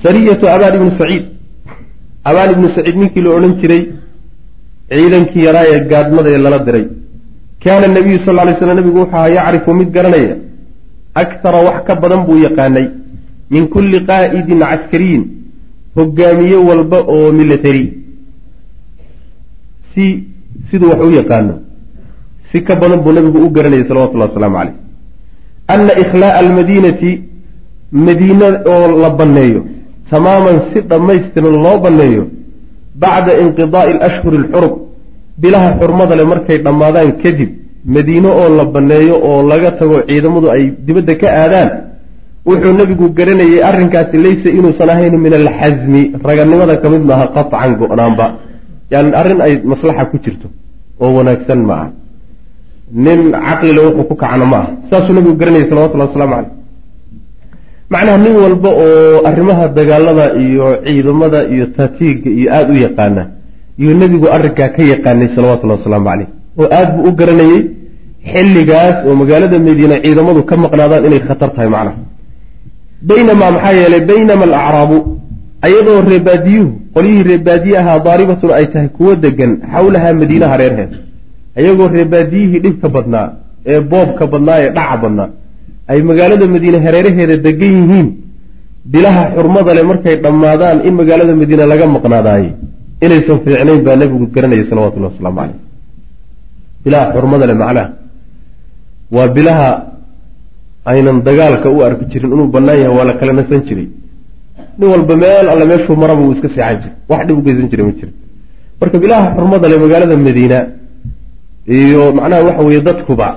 [0.04, 1.24] Sariyatu abaan ibnu saciid.
[2.30, 3.82] Abaan ibnu saciid ninkii la odhan jiray
[4.96, 6.86] ciidankii yaraa ee gaadmada ee lala diray.
[7.64, 10.36] Kaana nabiyu sal ly slam nabigu wuxuu ahaa yacrifu mid garanaya
[11.16, 12.88] aktara wax ka badan buu yaqaanay
[13.50, 15.24] min kulli qaa'idin caskariyin
[15.96, 17.94] hogaamiye walba oo military
[19.94, 20.06] si
[20.70, 21.54] siduu wax u yaqaano
[22.52, 24.76] si ka badan buu nabigu u garanayay salawatullahi wasalaamu caleyh
[25.68, 27.22] ana ikhlaa'a almadiinati
[27.92, 29.62] madiina oo la banneeyo
[30.10, 32.24] tamaaman si dhammaystiran loo banneeyo
[32.96, 34.74] bacda inqidaa'i alashhuri alxurum
[35.38, 37.50] bilaha xurmada le markay dhammaadaan kadib
[37.86, 41.70] madiine oo la banneeyo oo laga tago ciidamadu ay dibadda ka aadaan
[42.48, 48.26] wuxuu nebigu garanayay arrinkaasi laysa inuusan ahayn min alxasmi raganimada ka mid maaha qaطcan go-naanba
[48.92, 50.48] yani arrin ay maslaxa ku jirto
[51.04, 51.88] oo wanaagsan ma aha.
[53.06, 54.70] Nin caqlile wuxuu ku kacna ma aha.
[54.90, 56.52] Saasuu nebigu garanayay salawatullahi waslamu caleyh
[57.94, 63.24] macnaha nin walba oo arrimaha dagaalada iyo ciidamada iyo tatiiga iyo aada u yaqaana
[63.82, 66.30] iyuu nebigu arrinkaa ka yaqaanay salawatullahi wasalaamu caleyh
[66.62, 67.60] oo aada buu u garanayey
[68.32, 71.98] xilligaas oo magaalada madiina ciidamadu ka maqnaadaan inay khatar tahay macnaha.
[73.10, 74.98] Baynamaa maxaa yeelay baynama alacraabu
[75.68, 80.92] ayadoo reebaadiyuhu qolyihii reebaadiye ahaa daaribatun ay tahay kuwo degan xawlahaa madiina hareerheed
[81.60, 83.28] ayagoo reebaadiyihii dhibka badnaa
[83.72, 85.30] ee boobka badnaa ee dhaca badnaa
[85.92, 88.08] ay magaalada madiine hareeraheeda degan yihiin.
[88.94, 92.50] Bilaha xurmada le markay dhammaadaan in magaalada madiine laga maqnaadaaye
[93.06, 95.60] inaysan fiicnayn baa nebigu garanayay salawatullahi wasalaamu caleyh
[96.84, 97.86] bilaha xurmada le macnaha.
[99.16, 99.70] Waa bilaha
[100.92, 103.88] aynan dagaalka u arki jirin inuu bannaan yahay waa la kala nasan jiray.
[104.78, 106.96] Nin walba meel alle meeshuu maraba wuu iska seexan jiray.
[107.10, 108.12] Wax dhib u geysan jiray ma jira
[108.82, 110.60] marka bilaha xurmada le magaalada madiina
[111.78, 113.28] iyo macnaha waxa weeye dadkuba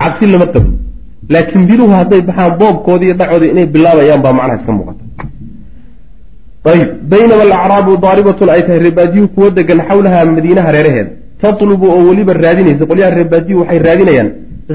[0.00, 0.70] cabsi lama qabo
[1.34, 5.02] laakiin biluhu hadday baxaan boobkoodii iyo dhacoodii inay bilaabayaan baa macnaha iska muuqata.
[6.72, 6.88] Ayib.
[7.12, 11.10] Baynama alacraabu daaribatun ay tahay reebaadiyuhu kuwo degan xawlaha madiine hareeraheeda
[11.44, 12.86] tatlubu oo weliba raadinaysa.
[12.90, 14.28] Qolyaha reebaadiyu waxay raadinayaan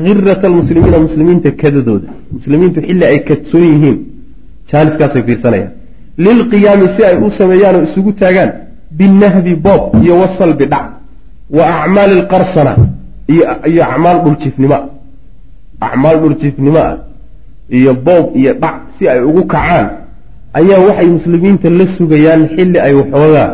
[0.06, 2.08] hirata almuslimiina muslimiinta kadadooda.
[2.38, 3.98] Muslimiintu xilli ay kadsoon yihiin.
[4.72, 5.72] Jaaniskaasay fiirsanayaan.
[6.26, 8.52] Lilqiyaami si ay u sameeyaan oo isugu taagaan
[8.98, 10.86] binahbi boob iyo wasalbi dhac
[11.58, 12.74] wa acmaali alqarsana
[13.72, 14.78] iyo acmaal dhuljiifnimo
[15.88, 16.98] acmaal dhuljiifnimo ah
[17.78, 19.88] iyo boob iyo dhac si ay ugu kacaan.
[20.60, 23.50] Ayaa waxay muslimiinta la sugayaan xilli ay waxoogaa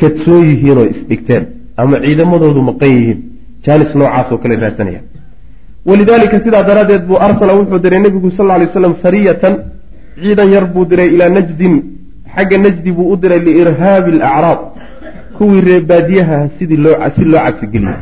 [0.00, 1.44] kadsoon yihiin oo isdhigteen
[1.76, 3.18] ama ciidamadoodu maqan yihiin.
[3.64, 5.04] Jaanis noocaasoo kale raadsanayaan
[5.88, 9.54] walidaalika sidaa daraaddeed buu arsala wuxuu diray nebigu sal lla lay slam sariyatan
[10.22, 11.74] ciidan yar buu diray ilaa najdin.
[12.34, 14.60] Xagga najdi buu u diray liirhaabi alacraab
[15.38, 17.96] kuwii reebaadiyaha sidii loo si loo cabsigeliyo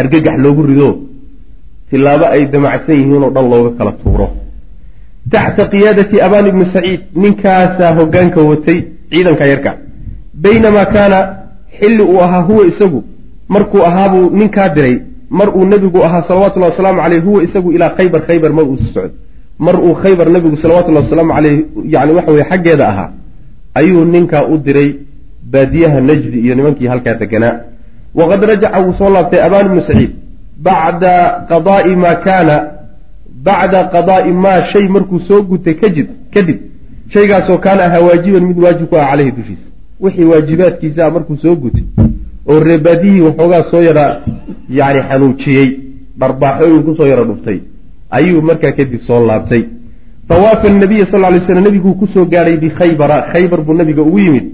[0.00, 0.88] argagax loogu rido
[1.90, 4.26] tilaabo ay damacsan yihiin oo dhan looga kala tuuro.
[5.32, 8.78] Taxta qiyaadati abaan ibni saciid ninkaasaa hoggaanka watay
[9.10, 9.72] ciidanka yarka.
[10.44, 11.18] Baynamaa kaana
[11.80, 13.04] xilli uu ahaa huwa isagu
[13.48, 14.98] markuu ahaabuu ninkaa diray.
[15.30, 19.10] Mar uu nebigu ahaa salawatullahi wasalaamu caleyh huwa isagu ilaa khaybar khaybar mar uu socdo.
[19.58, 21.64] Mar uu khaybar nebigu salawatullahi wasalaamu caleyh
[21.94, 23.10] yani waxa weye xaggeeda ahaa
[23.74, 24.94] ayuu ninkaa u diray
[25.52, 27.60] baadiyaha najdi iyo nimankii halkaa deganaa.
[28.14, 30.10] Waqad rajaca wuu soo laabtay abaan ibnu saciid
[30.56, 32.56] bacda qadaai maa kaana
[33.46, 36.58] bacda qadaa'i maa shay markuu soo gutay kajib kadib
[37.14, 39.68] shaygaasoo kaana ahaa waajiban mid waajib ku ah caleyhi dushiisa
[40.04, 41.84] wixii waajibaadkiisaa markuu soo gutay
[42.50, 44.04] oo reebaadiyihii waxoogaa soo yara
[44.78, 45.68] yani xanuujiyey
[46.20, 47.58] dharbaaxooyin ku soo yara dhuftay
[48.10, 49.62] ayuu markaa kadib soo laabtay.
[50.28, 54.46] Fawaafa nabiya sal lay slam nebiguu ku soo gaadhay bikhaybara khaybar buu nebiga ugu yimid.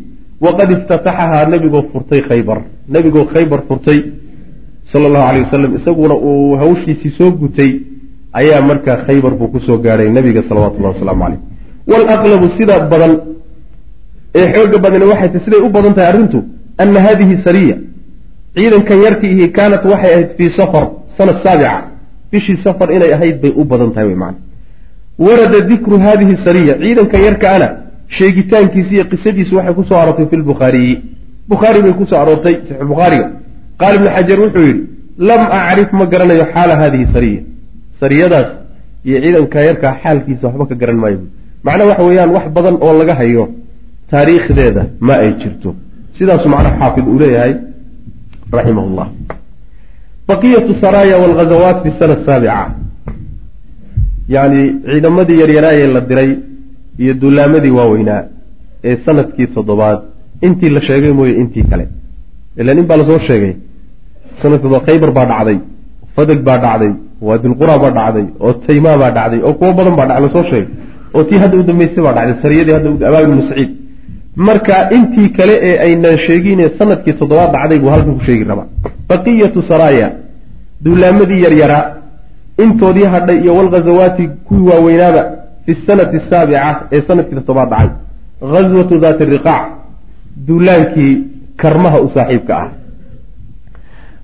[0.45, 3.99] Waqad iftataxahaa nebigoo furtay khaybar nebigoo khaybar furtay
[4.93, 7.71] sala allahu aleyh wasalam isaguna uu hawshiisii soo gutay
[8.33, 11.41] ayaa markaa khaybar buu ku soo gaadhay nebiga salawatullahi wasalaamu caleyh
[11.91, 13.13] waalaqlabu sida badan
[14.39, 16.39] ee xooga badani waxay tahy siday u badan tahay arrintu
[16.83, 17.77] ana hadihi sariya
[18.57, 20.85] ciidankan yarki ihi kaanat waxay ahayd fii safar
[21.19, 21.73] sana saabica.
[22.33, 24.35] Bishii safar inay ahayd bay u badan tahay man
[25.19, 27.69] warada dikru hadihi sariya ciidankan yarka ana
[28.17, 30.95] sheegitaankiisi iyo qisadiisu waxay ku soo aroortay fi lbukhaariyi
[31.49, 33.27] bukhaari bay ku soo aroortay saxiix bukhaariga
[33.81, 34.83] qaala ibnu xajar wuxuu yidhi
[35.29, 37.41] lam acrif ma garanayo xaala hadihi sariya.
[38.01, 38.49] Sariyadaas
[39.07, 41.21] iyo ciidanka yarkaa xaalkiisa waxba ka garan maayo.
[41.65, 43.45] Macnaa waxa weeyaan wax badan oo laga hayo
[44.13, 45.71] taariikhdeeda ma ay jirto.
[46.19, 47.53] Sidaasu macnaha xaafid uu leeyahay
[48.57, 49.09] raximah llah
[50.29, 52.57] baqiyatu saraaya walghazawaat fi sana asaabica
[54.35, 56.31] yacni ciidamadii yaryaraayee la diray
[57.03, 58.23] iyo duulaamadii waaweynaa
[58.89, 59.99] ee sannadkii toddobaad.
[60.47, 61.85] Intii la sheegay mooye intii kale.
[62.61, 63.53] Ilan in baa la soo sheegay
[64.43, 65.59] sannadkii toddobaad khaybar baa dhacday
[66.17, 66.93] fadeg baa dhacday
[67.29, 70.69] waadilqura baa dhacday oo taymaa baa dhacday oo kuwo badan baa dhacday la soo sheegay.
[71.15, 73.71] Oo tii hadda u dambeysay baa dhacday sariyadii hadda abaab ibnu saciid
[74.37, 78.67] marka intii kale ee aynan sheegine sannadkii toddobaad dhacday buu halkan ku sheegi rabaa.
[79.09, 80.09] Baqiyatu saraaya
[80.85, 81.85] duulaamadii yaryaraa
[82.65, 85.23] intoodii hadhay iyo walghazawaati kuwii waaweynaaba
[85.67, 87.89] fi sanati asaabica ee sannadkii toddobaad dhacay.
[88.53, 89.65] Ghaswatu daati riqaac
[90.47, 91.13] duulaankii
[91.57, 92.69] karmaha u saaxiibka ah.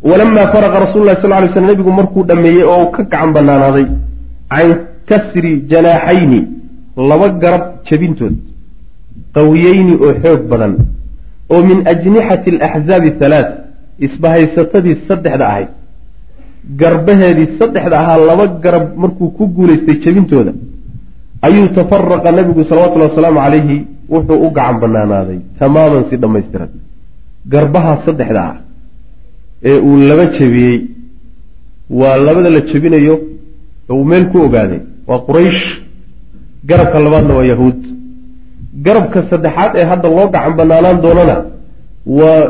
[0.03, 3.87] Walamaa faraqa rasul lahi sal ly sl nebigu markuu dhameeyey oo ka gacan banaanaaday
[4.51, 4.69] can
[5.09, 6.41] kasri janaaxayni
[6.97, 8.48] laba garab jebintood
[9.37, 10.73] qawiyeyni oo xoog badan
[11.53, 13.49] oo min ajnixati alaxzaabi halaat
[14.07, 15.71] isbahaysatadii saddexda ahayd.
[16.81, 20.53] Garbaheedii saddexda ahaa laba garab markuu ku guulaystay jebintooda
[21.47, 23.77] ayuu tafaraqa nabigu salawatullahi wasalaamu calayhi
[24.15, 26.71] wuxuu u gacan banaanaaday tamaaman si dhammaystiran.
[27.53, 28.57] Garbaha saddexda ah
[29.71, 30.77] ee uu laba jebiyey
[32.01, 33.15] waa labada la jebinayo
[33.89, 35.63] ee uu meel ku ogaaday waa quraysh.
[36.69, 37.81] Garabka labaadna waa yahuud
[38.87, 41.37] garabka saddexaad ee hadda loo gacan banaanaan doonana
[42.19, 42.43] waa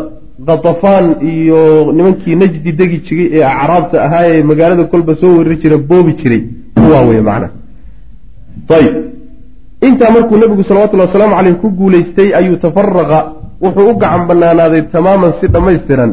[0.48, 1.60] katafaan iyo
[1.96, 6.42] nimankii najdi degi jiray ee acraabta ahaa ee magaalada kolba soo weriri jira boobi jiray.
[6.74, 7.48] Kuwaa wey macna
[8.76, 8.94] ayib
[9.86, 13.18] intaa markuu nebigu salawatullahi wasalaamu caleyh ku guulaystay ayuu tafaraqa
[13.64, 16.10] wuxuu u gacan banaanaaday tamaaman si dhammaystiran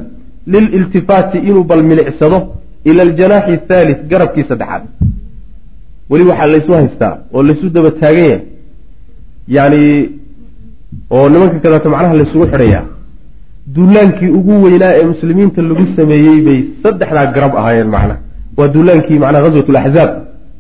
[0.53, 2.39] lililtifaati inuu bal milicsado
[2.89, 4.83] ila aljanaaxi athaalith garabkii saddexaad.
[6.09, 8.39] Weli waxaa laysu haystaa oo laysu daba taagan yahay
[9.47, 10.09] yacni
[11.11, 12.83] oo nimanka kadaata macnaha laysugu xidhayaa
[13.75, 18.19] duulaankii ugu weynaa ee muslimiinta lagu sameeyey bay saddexdaa garab ahaayeen macnaha.
[18.57, 20.11] Waa duulaankii macnaha ghaswat alaxzaab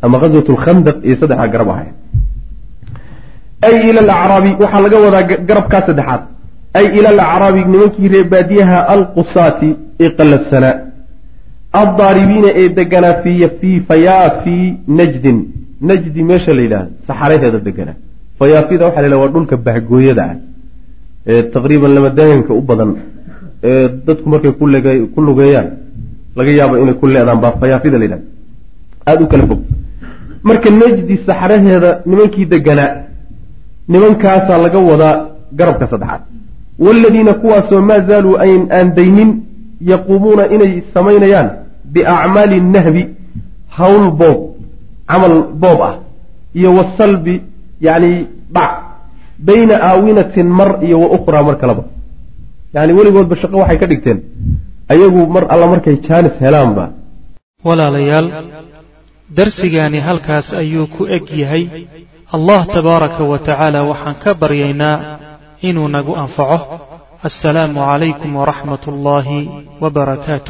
[0.01, 1.95] ama ghaswat alkhandaq iyo saddexdaa garab ahaayeen.
[3.67, 6.21] Ay ila alacraabi waxaa laga wadaa garabkaa saddexaad.
[6.79, 9.69] Ay ila alacraabi nimankii reebaadiyaha alqusaati
[10.03, 10.75] ee qallafsanaa
[11.81, 14.57] addaaribiina ee deganaa fi fii fayaafi
[14.87, 15.37] najdin.
[15.81, 17.97] Najdi meesha la yidhahda saxaraheeda deganaa
[18.39, 20.35] fayaafida waxa la waa dhulka bahgooyada ah
[21.27, 22.91] ee taqriiban lamadahanka u badan
[23.63, 25.67] ee dadku markay kuleg ku lugeeyaan
[26.37, 28.25] laga yaabo inay ku leedaan baa fayaafida la yidhahda
[29.07, 29.61] aada u kala fog.
[30.43, 32.91] Marka najdi saxaraheeda nimankii deganaa
[33.87, 35.15] nimankaasaa laga wadaa
[35.59, 36.21] garabka saddexaad.
[36.85, 38.35] Waaladiina kuwaasoo maa zaaluu
[38.77, 39.31] aan daynin
[39.91, 41.49] yaquumuuna inay samaynayaan
[41.93, 43.03] biacmaali nahbi
[43.77, 44.39] hawl boob
[45.09, 45.95] camal boob ah
[46.59, 47.41] iyo wasalbi
[47.87, 48.11] yacni
[48.55, 48.71] dhac
[49.47, 51.83] bayna aawinatin mar iyo wa ukhraa mar kaleba
[52.75, 54.19] yacni weligoodba shaqo waxay ka dhigteen.
[54.93, 56.85] Ayagu mar alla markay jaanis helaanba.
[57.67, 58.27] Walaalayaal
[59.37, 61.63] darsigaani halkaas ayuu ku eg yahay.
[62.35, 64.97] Allah tabaaraka wa tacaala waxaan ka baryaynaa
[65.69, 66.59] inuu nagu anfaco.
[67.27, 69.39] Assalaamu calaykum waraxmat ullaahi
[69.83, 70.43] wbarakaatu